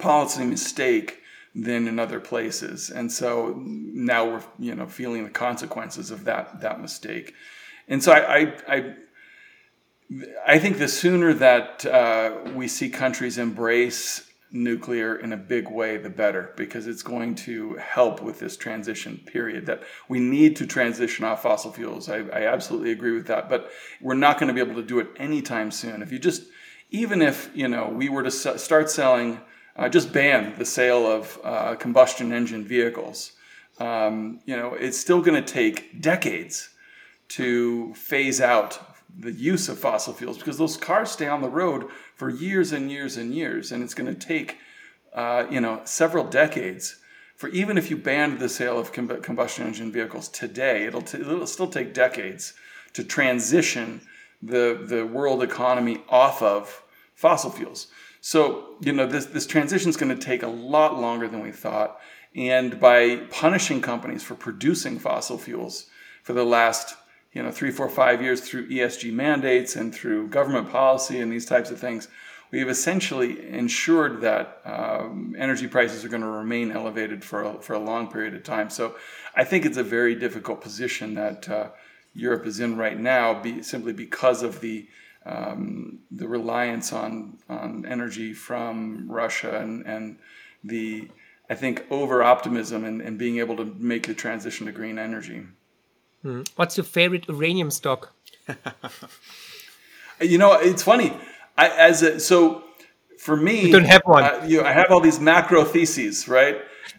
[0.00, 1.20] policy mistake
[1.54, 6.60] than in other places, and so now we're you know feeling the consequences of that
[6.62, 7.34] that mistake.
[7.88, 8.94] And so I, I, I
[10.46, 15.96] I think the sooner that uh, we see countries embrace nuclear in a big way,
[15.96, 19.66] the better, because it's going to help with this transition period.
[19.66, 22.08] That we need to transition off fossil fuels.
[22.08, 25.00] I, I absolutely agree with that, but we're not going to be able to do
[25.00, 26.02] it anytime soon.
[26.02, 26.44] If you just,
[26.90, 29.40] even if you know, we were to start selling,
[29.76, 33.32] uh, just ban the sale of uh, combustion engine vehicles.
[33.78, 36.70] Um, you know, it's still going to take decades
[37.28, 41.88] to phase out the use of fossil fuels because those cars stay on the road
[42.14, 44.58] for years and years and years, and it's going to take
[45.14, 46.96] uh, you know several decades
[47.36, 51.46] for even if you banned the sale of combustion engine vehicles today, it'll, t- it'll
[51.46, 52.54] still take decades
[52.94, 54.00] to transition
[54.42, 56.82] the the world economy off of
[57.14, 57.88] fossil fuels.
[58.20, 61.52] So you know this this transition is going to take a lot longer than we
[61.52, 62.00] thought,
[62.34, 65.86] and by punishing companies for producing fossil fuels
[66.22, 66.96] for the last
[67.36, 71.44] you know three, four, five years through ESG mandates and through government policy and these
[71.44, 72.08] types of things,
[72.50, 77.60] we have essentially ensured that um, energy prices are going to remain elevated for a,
[77.60, 78.70] for a long period of time.
[78.70, 78.96] So
[79.34, 81.68] I think it's a very difficult position that uh,
[82.14, 84.88] Europe is in right now, be, simply because of the
[85.26, 90.16] um, the reliance on on energy from Russia and and
[90.64, 91.10] the
[91.50, 95.42] I think over optimism and, and being able to make the transition to green energy.
[96.24, 96.48] Mm.
[96.56, 98.12] What's your favorite uranium stock?
[100.20, 101.16] you know, it's funny.
[101.56, 102.64] I, as a, so
[103.18, 104.24] for me, you don't have one.
[104.24, 106.58] Uh, you know, I have all these macro theses, right?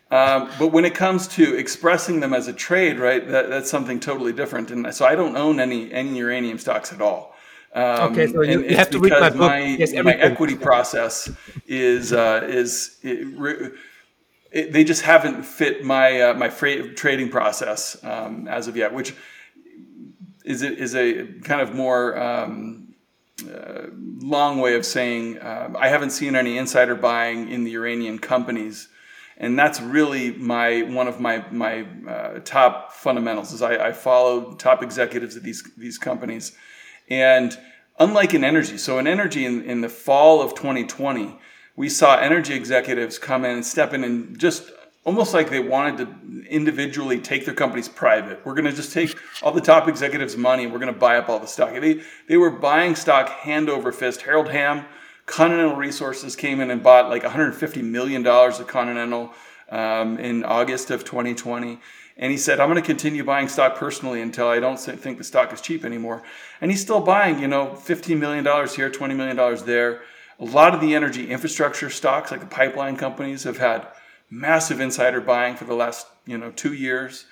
[0.09, 3.99] Um, but when it comes to expressing them as a trade, right, that, that's something
[3.99, 4.71] totally different.
[4.71, 7.35] And so I don't own any any uranium stocks at all.
[7.73, 9.39] Um, okay, so you, you have to read my book.
[9.39, 11.29] My, yes, my equity process
[11.67, 13.73] is uh, is it,
[14.57, 19.13] it, they just haven't fit my uh, my trading process um, as of yet, which
[20.43, 22.95] is a, is a kind of more um,
[23.47, 28.17] uh, long way of saying uh, I haven't seen any insider buying in the uranium
[28.17, 28.89] companies,
[29.37, 33.53] and that's really my one of my my uh, top fundamentals.
[33.53, 36.57] Is I, I follow top executives of these these companies,
[37.09, 37.55] and
[37.99, 41.37] unlike in energy, so in energy in, in the fall of 2020
[41.77, 44.71] we saw energy executives come in and step in and just
[45.05, 48.43] almost like they wanted to individually take their companies private.
[48.43, 50.63] We're going to just take all the top executives' money.
[50.63, 51.71] and We're going to buy up all the stock.
[51.79, 54.23] They, they were buying stock hand over fist.
[54.23, 54.85] Harold Hamm,
[55.27, 59.33] Continental Resources came in and bought like $150 million of Continental
[59.69, 61.79] um, in August of 2020.
[62.17, 65.23] And he said, I'm going to continue buying stock personally until I don't think the
[65.23, 66.23] stock is cheap anymore.
[66.59, 70.01] And he's still buying, you know, $15 million here, $20 million there.
[70.39, 73.87] A lot of the energy infrastructure stocks, like the pipeline companies, have had
[74.29, 77.25] massive insider buying for the last you know two years,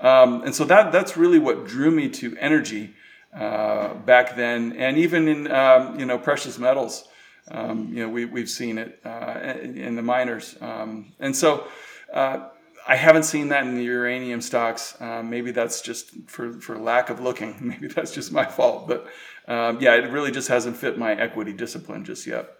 [0.00, 2.94] um, and so that that's really what drew me to energy
[3.34, 7.06] uh, back then, and even in um, you know precious metals.
[7.50, 11.66] Um, you know we we've seen it uh, in the miners, um, and so.
[12.12, 12.48] Uh,
[12.88, 15.00] I haven't seen that in the uranium stocks.
[15.00, 17.56] Uh, maybe that's just for, for lack of looking.
[17.60, 18.88] Maybe that's just my fault.
[18.88, 19.06] But
[19.48, 22.56] um, yeah, it really just hasn't fit my equity discipline just yet.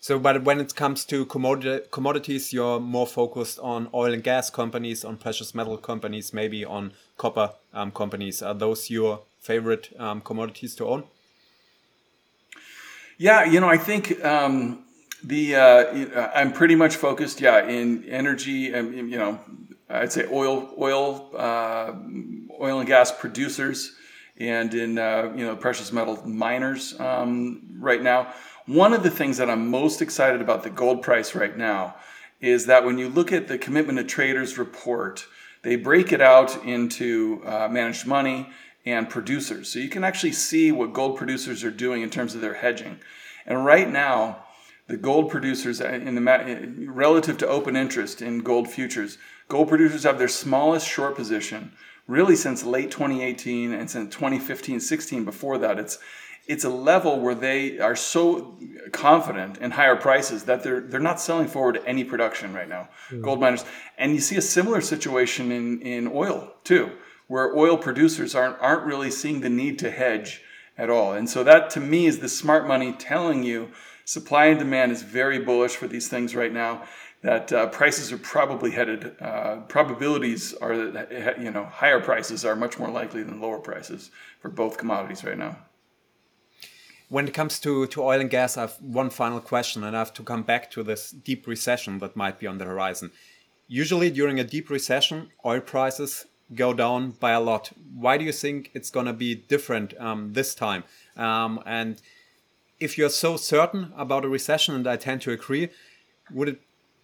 [0.00, 4.50] So, but when it comes to commodity, commodities, you're more focused on oil and gas
[4.50, 8.40] companies, on precious metal companies, maybe on copper um, companies.
[8.40, 11.04] Are those your favorite um, commodities to own?
[13.18, 14.84] Yeah, you know, I think um,
[15.24, 19.40] the uh, I'm pretty much focused, yeah, in energy and you know,
[19.88, 21.92] I'd say oil, oil, uh,
[22.60, 23.96] oil and gas producers
[24.38, 28.32] and in uh, you know precious metal miners um, right now.
[28.66, 31.94] One of the things that I'm most excited about the gold price right now
[32.40, 35.26] is that when you look at the commitment of traders report,
[35.62, 38.50] they break it out into uh, managed money
[38.84, 39.68] and producers.
[39.68, 43.00] So you can actually see what gold producers are doing in terms of their hedging.
[43.46, 44.44] And right now,
[44.86, 49.18] the gold producers uh, in the relative to open interest in gold futures,
[49.48, 51.72] gold producers have their smallest short position
[52.06, 55.98] really since late 2018 and since 2015 16 before that it's
[56.46, 58.56] it's a level where they are so
[58.92, 63.20] confident in higher prices that they're they're not selling forward any production right now mm.
[63.20, 63.64] gold miners
[63.98, 66.90] and you see a similar situation in in oil too
[67.26, 70.42] where oil producers aren't aren't really seeing the need to hedge
[70.78, 73.68] at all and so that to me is the smart money telling you
[74.06, 76.84] supply and demand is very bullish for these things right now.
[77.22, 79.16] That uh, prices are probably headed.
[79.20, 84.10] Uh, probabilities are that you know higher prices are much more likely than lower prices
[84.40, 85.58] for both commodities right now.
[87.08, 90.00] When it comes to, to oil and gas, I have one final question, and I
[90.00, 93.12] have to come back to this deep recession that might be on the horizon.
[93.68, 97.70] Usually, during a deep recession, oil prices go down by a lot.
[97.94, 100.84] Why do you think it's going to be different um, this time?
[101.16, 102.00] Um, and
[102.78, 105.70] if you're so certain about a recession, and I tend to agree,
[106.32, 106.60] would it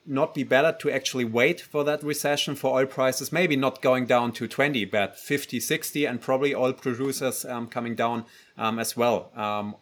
[0.07, 4.07] not be better to actually wait for that recession for oil prices, maybe not going
[4.07, 8.25] down to 20, but 50, 60, and probably oil producers um, coming down
[8.59, 9.31] um, as well?
[9.37, 9.77] Um,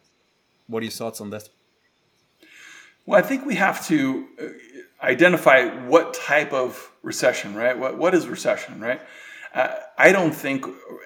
[0.67, 1.49] what are your thoughts on that?
[3.07, 4.47] Well, I think we have to uh,
[5.03, 7.77] identify what type of recession, right?
[7.79, 9.01] What, what is recession, right?
[9.55, 10.65] Uh, I don't think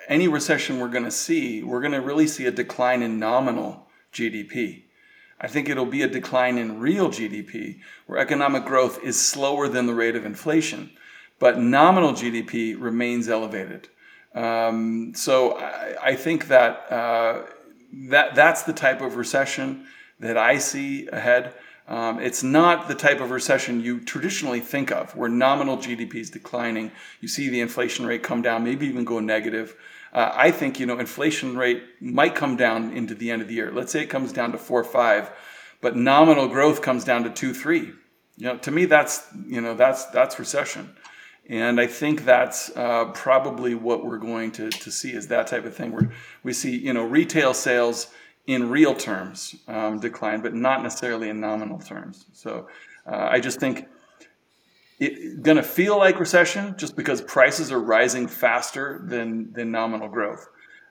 [0.08, 3.86] any recession we're going to see, we're going to really see a decline in nominal
[4.12, 4.82] GDP.
[5.40, 9.86] I think it'll be a decline in real GDP, where economic growth is slower than
[9.86, 10.90] the rate of inflation,
[11.38, 13.88] but nominal GDP remains elevated.
[14.34, 17.42] Um, so I, I, think that uh,
[18.08, 19.86] that that's the type of recession
[20.18, 21.54] that I see ahead.
[21.86, 26.30] Um, it's not the type of recession you traditionally think of, where nominal GDP is
[26.30, 26.90] declining.
[27.20, 29.76] You see the inflation rate come down, maybe even go negative
[30.14, 33.54] uh, I think you know inflation rate might come down into the end of the
[33.54, 33.72] year.
[33.72, 35.30] Let's say it comes down to four or five,
[35.80, 37.92] but nominal growth comes down to two three.
[38.36, 40.94] You know, to me that's you know that's that's recession,
[41.48, 45.64] and I think that's uh, probably what we're going to to see is that type
[45.64, 46.12] of thing where
[46.44, 48.08] we see you know retail sales
[48.46, 52.26] in real terms um, decline, but not necessarily in nominal terms.
[52.34, 52.68] So
[53.06, 53.88] uh, I just think
[54.98, 60.46] going to feel like recession just because prices are rising faster than, than nominal growth.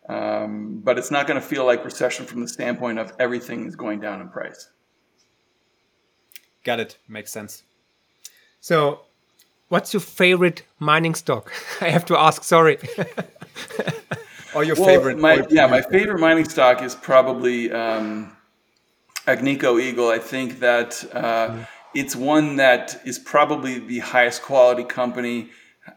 [0.09, 3.75] Um, but it's not going to feel like recession from the standpoint of everything is
[3.75, 4.69] going down in price.
[6.63, 6.97] Got it.
[7.07, 7.63] Makes sense.
[8.59, 9.01] So,
[9.69, 11.53] what's your favorite mining stock?
[11.81, 12.43] I have to ask.
[12.43, 12.77] Sorry.
[14.55, 15.19] or your well, favorite?
[15.19, 18.35] My, yeah, my favorite mining stock is probably um,
[19.25, 20.09] Agnico Eagle.
[20.09, 25.49] I think that uh, mm it's one that is probably the highest quality company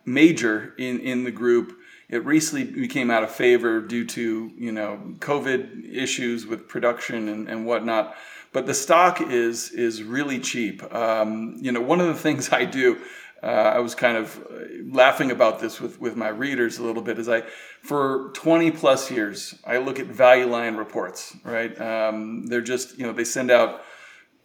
[0.05, 1.79] major in, in the group.
[2.09, 7.49] It recently became out of favor due to you know COVID issues with production and,
[7.49, 8.15] and whatnot.
[8.53, 10.83] But the stock is is really cheap.
[10.95, 12.99] Um, you know, one of the things I do,
[13.43, 14.41] uh, I was kind of
[14.85, 17.19] laughing about this with with my readers a little bit.
[17.19, 17.43] Is I
[17.83, 21.37] for 20 plus years I look at value line reports.
[21.43, 23.83] Right, um, they're just you know they send out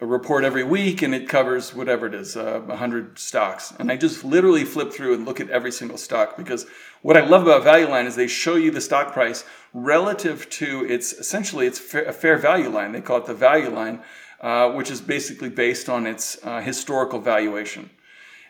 [0.01, 3.71] a report every week and it covers whatever it is, uh, 100 stocks.
[3.77, 6.65] And I just literally flip through and look at every single stock because
[7.03, 10.85] what I love about Value Line is they show you the stock price relative to
[10.85, 12.93] its essentially it's a fair value line.
[12.93, 14.01] They call it the value line,
[14.41, 17.91] uh, which is basically based on its uh, historical valuation.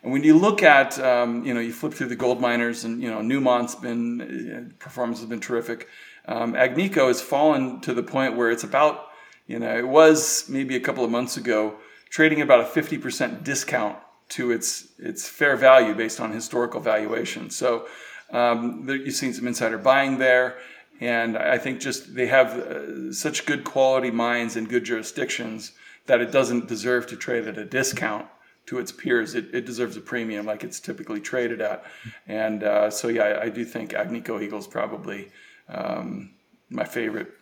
[0.04, 3.04] And when you look at, um, you know, you flip through the gold miners and,
[3.04, 5.89] you know, Newmont's been, uh, performance has been terrific.
[6.28, 9.11] Um, Agnico has fallen to the point where it's about
[9.52, 11.76] you know, it was maybe a couple of months ago
[12.10, 13.97] trading about a 50% discount
[14.30, 17.49] to its its fair value based on historical valuation.
[17.49, 17.86] So
[18.32, 20.58] um, there, you've seen some insider buying there,
[21.02, 25.74] and I think just they have uh, such good quality mines and good jurisdictions
[26.06, 28.28] that it doesn't deserve to trade at a discount
[28.68, 29.36] to its peers.
[29.36, 31.84] It, it deserves a premium like it's typically traded at,
[32.26, 35.30] and uh, so yeah, I, I, do think Agnico Eagle is probably
[35.68, 36.36] um,
[36.70, 37.34] my favorite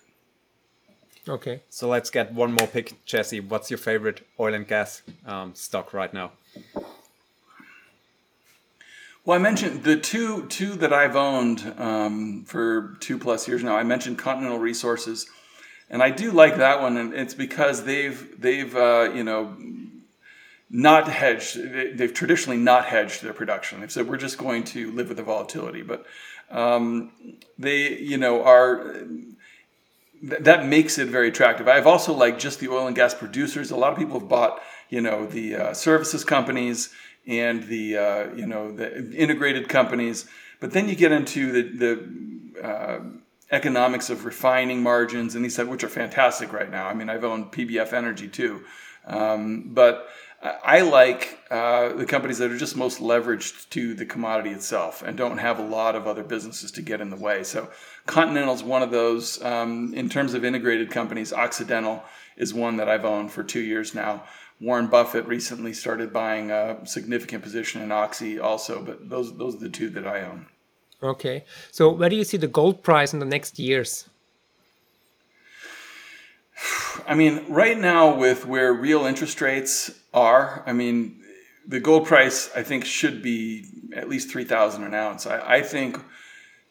[1.27, 1.61] Okay.
[1.69, 3.39] So let's get one more pick, Jesse.
[3.39, 6.31] What's your favorite oil and gas um, stock right now?
[9.25, 13.75] Well, I mentioned the two two that I've owned um, for two plus years now.
[13.75, 15.27] I mentioned Continental Resources,
[15.89, 19.55] and I do like that one, and it's because they've they've uh, you know
[20.69, 21.59] not hedged.
[21.97, 23.81] They've traditionally not hedged their production.
[23.81, 26.05] They've said we're just going to live with the volatility, but
[26.49, 27.11] um,
[27.57, 29.03] they you know are
[30.21, 31.67] th- that makes it very attractive.
[31.67, 33.71] I've also liked just the oil and gas producers.
[33.71, 36.93] A lot of people have bought, you know, the uh, services companies
[37.27, 40.25] and the uh, you know the integrated companies.
[40.59, 42.99] But then you get into the the uh,
[43.51, 46.87] economics of refining margins and these which are fantastic right now.
[46.87, 48.63] I mean, I've owned PBF Energy too,
[49.05, 50.07] um, but
[50.41, 55.17] I like uh, the companies that are just most leveraged to the commodity itself and
[55.17, 57.43] don't have a lot of other businesses to get in the way.
[57.43, 57.69] So
[58.05, 59.43] Continental is one of those.
[59.43, 62.03] Um, in terms of integrated companies, Occidental
[62.37, 64.23] is one that I've owned for two years now.
[64.61, 69.59] Warren Buffett recently started buying a significant position in Oxy also, but those those are
[69.59, 70.47] the two that I own.
[71.01, 74.09] Okay, so where do you see the gold price in the next years?
[77.07, 81.23] I mean, right now with where real interest rates are, I mean,
[81.67, 85.25] the gold price I think should be at least three thousand an ounce.
[85.25, 85.99] I, I, think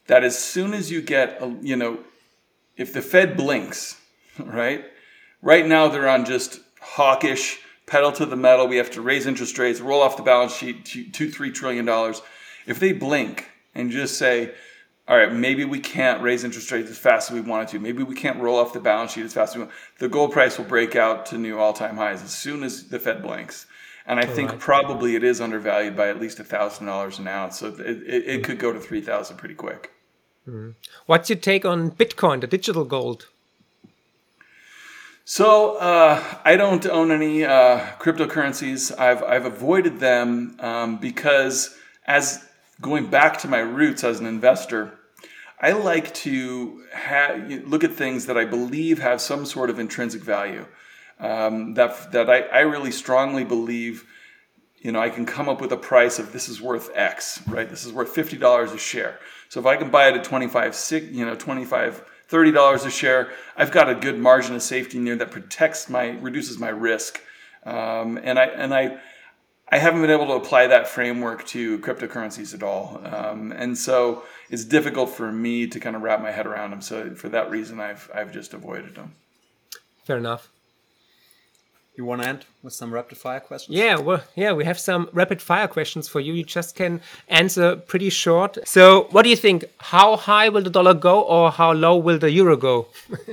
[0.07, 1.99] that as soon as you get, a, you know,
[2.75, 3.99] if the Fed blinks,
[4.39, 4.85] right?
[5.41, 8.67] Right now they're on just hawkish, pedal to the metal.
[8.67, 12.21] We have to raise interest rates, roll off the balance sheet two, three trillion dollars.
[12.65, 14.53] If they blink and just say,
[15.09, 17.79] all right, maybe we can't raise interest rates as fast as we wanted to.
[17.79, 19.73] Maybe we can't roll off the balance sheet as fast as we want.
[19.97, 23.23] The gold price will break out to new all-time highs as soon as the Fed
[23.23, 23.65] blinks.
[24.05, 24.59] And I all think right.
[24.59, 27.57] probably it is undervalued by at least thousand dollars an ounce.
[27.57, 28.41] So it, it, it mm-hmm.
[28.43, 29.91] could go to three thousand pretty quick.
[30.47, 30.71] Mm-hmm.
[31.07, 33.27] What's your take on Bitcoin, the digital gold?
[35.25, 38.95] So uh, I don't own any uh, cryptocurrencies.
[38.97, 42.45] I've I've avoided them um, because as
[42.79, 44.98] going back to my roots as an investor
[45.61, 46.83] I like to
[47.65, 50.65] look at things that I believe have some sort of intrinsic value.
[51.19, 54.05] Um, that that I, I really strongly believe,
[54.77, 57.69] you know, I can come up with a price of this is worth X, right?
[57.69, 59.19] This is worth fifty dollars a share.
[59.49, 62.91] So if I can buy it at 25, six, you know, 25, 30 dollars a
[62.91, 66.69] share, I've got a good margin of safety in there that protects my reduces my
[66.69, 67.19] risk.
[67.65, 68.99] Um, and I and I
[69.71, 73.01] I haven't been able to apply that framework to cryptocurrencies at all.
[73.03, 76.81] Um, and so it's difficult for me to kind of wrap my head around them.
[76.81, 79.13] So for that reason, I've, I've just avoided them.
[80.05, 80.49] Fair enough.
[81.95, 83.77] You want to end with some rapid fire questions?
[83.77, 86.33] Yeah, well, yeah, we have some rapid fire questions for you.
[86.33, 88.57] You just can answer pretty short.
[88.65, 89.65] So, what do you think?
[89.79, 92.87] How high will the dollar go, or how low will the euro go?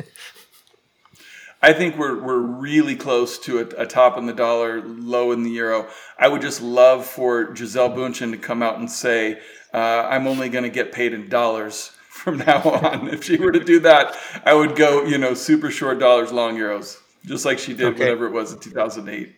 [1.67, 5.43] I think we're we're really close to a, a, top in the dollar, low in
[5.43, 5.89] the euro.
[6.17, 9.41] I would just love for Gisele Bündchen to come out and say,
[9.75, 13.51] uh, "I'm only going to get paid in dollars from now on." if she were
[13.51, 17.59] to do that, I would go, you know, super short dollars, long euros, just like
[17.59, 17.99] she did okay.
[17.99, 19.35] whatever it was in 2008.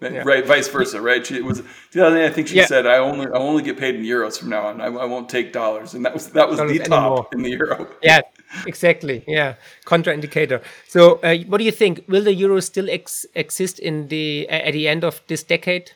[0.00, 0.22] Yeah.
[0.24, 1.26] Right, vice versa, right?
[1.26, 1.58] She was
[1.90, 2.24] 2008.
[2.24, 2.64] I think she yeah.
[2.64, 4.80] said, "I only I only get paid in euros from now on.
[4.80, 7.28] I, I won't take dollars," and that was that was the top anymore.
[7.32, 7.88] in the euro.
[8.02, 8.22] Yeah,
[8.66, 9.24] exactly.
[9.26, 10.62] Yeah, contraindicator.
[10.86, 12.04] So, uh, what do you think?
[12.08, 15.92] Will the euro still ex exist in the uh, at the end of this decade?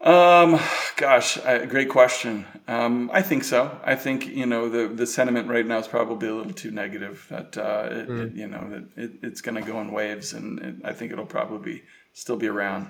[0.00, 0.60] Um,
[0.96, 1.36] gosh,
[1.68, 2.44] great question.
[2.68, 3.76] Um, I think so.
[3.82, 7.26] I think you know the the sentiment right now is probably a little too negative.
[7.30, 8.26] That uh, it, mm.
[8.26, 11.12] it, you know that it, it's going to go in waves, and it, I think
[11.12, 12.88] it'll probably be, still be around.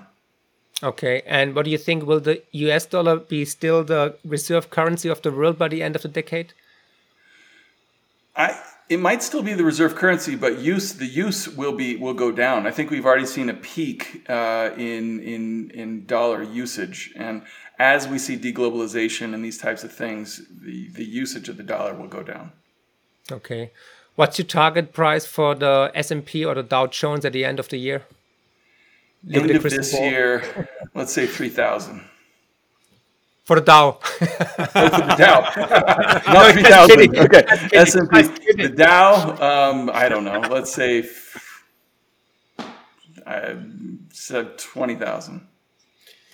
[0.83, 2.05] Okay, and what do you think?
[2.05, 2.85] Will the U.S.
[2.85, 6.53] dollar be still the reserve currency of the world by the end of the decade?
[8.37, 12.13] I it might still be the reserve currency, but use the use will be will
[12.13, 12.65] go down.
[12.65, 17.41] I think we've already seen a peak uh, in in in dollar usage, and
[17.79, 21.93] as we see deglobalization and these types of things, the the usage of the dollar
[21.93, 22.53] will go down.
[23.29, 23.71] Okay,
[24.15, 27.43] what's your target price for the S and P or the Dow Jones at the
[27.43, 28.03] end of the year?
[29.33, 30.09] End of this ball.
[30.09, 32.07] year, let's say three thousand
[33.47, 33.97] for the Dow.
[34.01, 35.39] oh, for the Dow,
[36.33, 37.17] not three thousand.
[37.17, 37.43] Okay,
[37.73, 38.23] S and P.
[38.61, 39.37] The Dow.
[39.39, 40.41] Um, I don't know.
[40.41, 41.09] Let's say
[43.25, 43.55] I
[44.11, 45.47] said twenty thousand.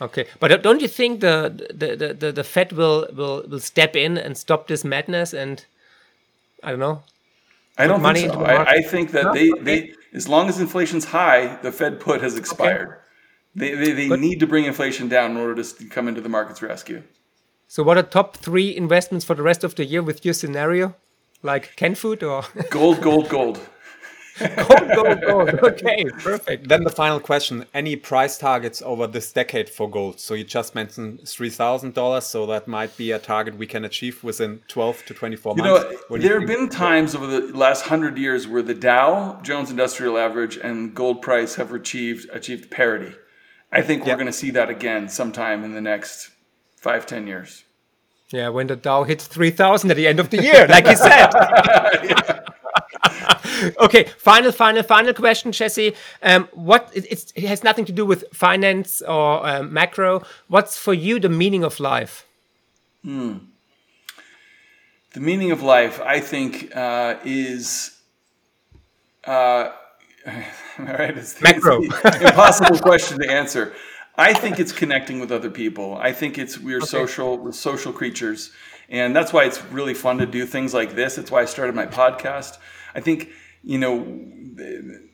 [0.01, 4.17] Okay, but don't you think the the, the, the Fed will, will will step in
[4.17, 5.63] and stop this madness and
[6.63, 7.03] I don't know.
[7.77, 8.43] I don't think so.
[8.43, 9.33] I, I, think that no?
[9.33, 12.87] they, they as long as inflation's high, the Fed put has expired.
[12.87, 13.02] Okay.
[13.55, 16.29] They, they, they but, need to bring inflation down in order to come into the
[16.29, 17.03] market's rescue.
[17.67, 20.95] So, what are top three investments for the rest of the year with your scenario?
[21.41, 23.59] Like canned food or gold, gold, gold.
[24.39, 25.49] gold, gold, gold.
[25.49, 26.67] Okay, perfect.
[26.67, 30.19] Then the final question: Any price targets over this decade for gold?
[30.19, 33.85] So you just mentioned three thousand dollars, so that might be a target we can
[33.85, 35.95] achieve within twelve to twenty-four you months.
[36.09, 40.17] Know, there have been times over the last hundred years where the Dow Jones Industrial
[40.17, 43.13] Average and gold price have achieved achieved parity.
[43.73, 46.29] I think we're going to see that again sometime in the next
[46.77, 47.63] five, ten years.
[48.29, 51.29] Yeah, when the Dow hits 3,000 at the end of the year, like you said.
[53.79, 55.95] okay, final, final, final question, Jesse.
[56.21, 60.23] Um, what it, it, has nothing to do with finance or um, macro.
[60.47, 62.25] What's for you the meaning of life?
[63.03, 63.37] Hmm.
[65.13, 67.99] the meaning of life, I think, uh, is.
[69.25, 69.71] Uh,
[70.25, 71.81] all right, it's, Macro.
[71.81, 73.73] it's impossible question to answer.
[74.15, 75.97] I think it's connecting with other people.
[75.97, 76.85] I think it's we're okay.
[76.85, 78.51] social, we're social creatures,
[78.89, 81.17] and that's why it's really fun to do things like this.
[81.17, 82.57] It's why I started my podcast.
[82.95, 83.29] I think
[83.63, 84.05] you know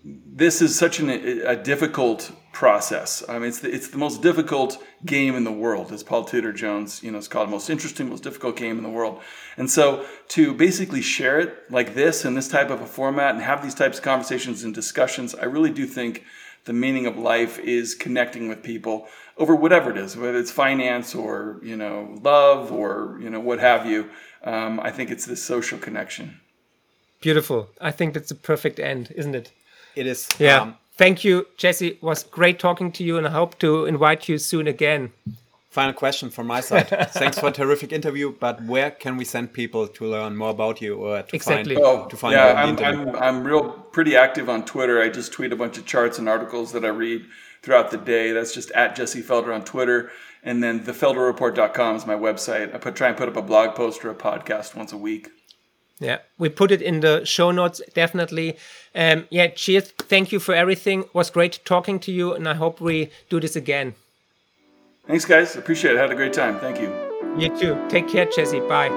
[0.03, 3.23] this is such an, a difficult process.
[3.29, 6.51] I mean, it's the, it's the most difficult game in the world, as Paul Tudor
[6.51, 9.21] Jones, you know, it's called the most interesting, most difficult game in the world.
[9.57, 13.43] And so to basically share it like this in this type of a format and
[13.43, 16.23] have these types of conversations and discussions, I really do think
[16.65, 21.15] the meaning of life is connecting with people over whatever it is, whether it's finance
[21.15, 24.09] or you know love or you know what have you.
[24.43, 26.39] Um, I think it's this social connection.
[27.21, 27.69] Beautiful.
[27.81, 29.51] I think that's a perfect end, isn't it?
[29.95, 30.29] It is.
[30.37, 30.61] Yeah.
[30.61, 31.87] Um, Thank you, Jesse.
[31.87, 35.13] It was great talking to you, and I hope to invite you soon again.
[35.69, 36.89] Final question from my side.
[37.11, 38.33] Thanks for a terrific interview.
[38.37, 41.75] But where can we send people to learn more about you or to exactly.
[41.75, 45.01] find oh, to find yeah, I'm, I'm, I'm real pretty active on Twitter.
[45.01, 47.25] I just tweet a bunch of charts and articles that I read
[47.61, 48.33] throughout the day.
[48.33, 50.11] That's just at Jesse Felder on Twitter.
[50.43, 52.75] And then thefelderreport.com is my website.
[52.75, 55.29] I put try and put up a blog post or a podcast once a week.
[55.99, 58.57] Yeah, we put it in the show notes definitely.
[58.95, 59.91] Um, yeah, cheers.
[59.91, 61.03] Thank you for everything.
[61.03, 63.95] It was great talking to you, and I hope we do this again.
[65.07, 65.55] Thanks, guys.
[65.55, 65.97] Appreciate it.
[65.97, 66.59] Had a great time.
[66.59, 66.89] Thank you.
[67.37, 67.77] You too.
[67.89, 68.59] Take care, Jesse.
[68.61, 68.89] Bye.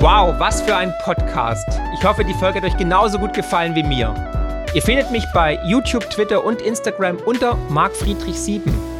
[0.00, 1.68] Wow, was für ein Podcast.
[1.92, 4.14] Ich hoffe, die Folge hat euch genauso gut gefallen wie mir.
[4.72, 8.99] Ihr findet mich bei YouTube, Twitter und Instagram unter markfriedrich7.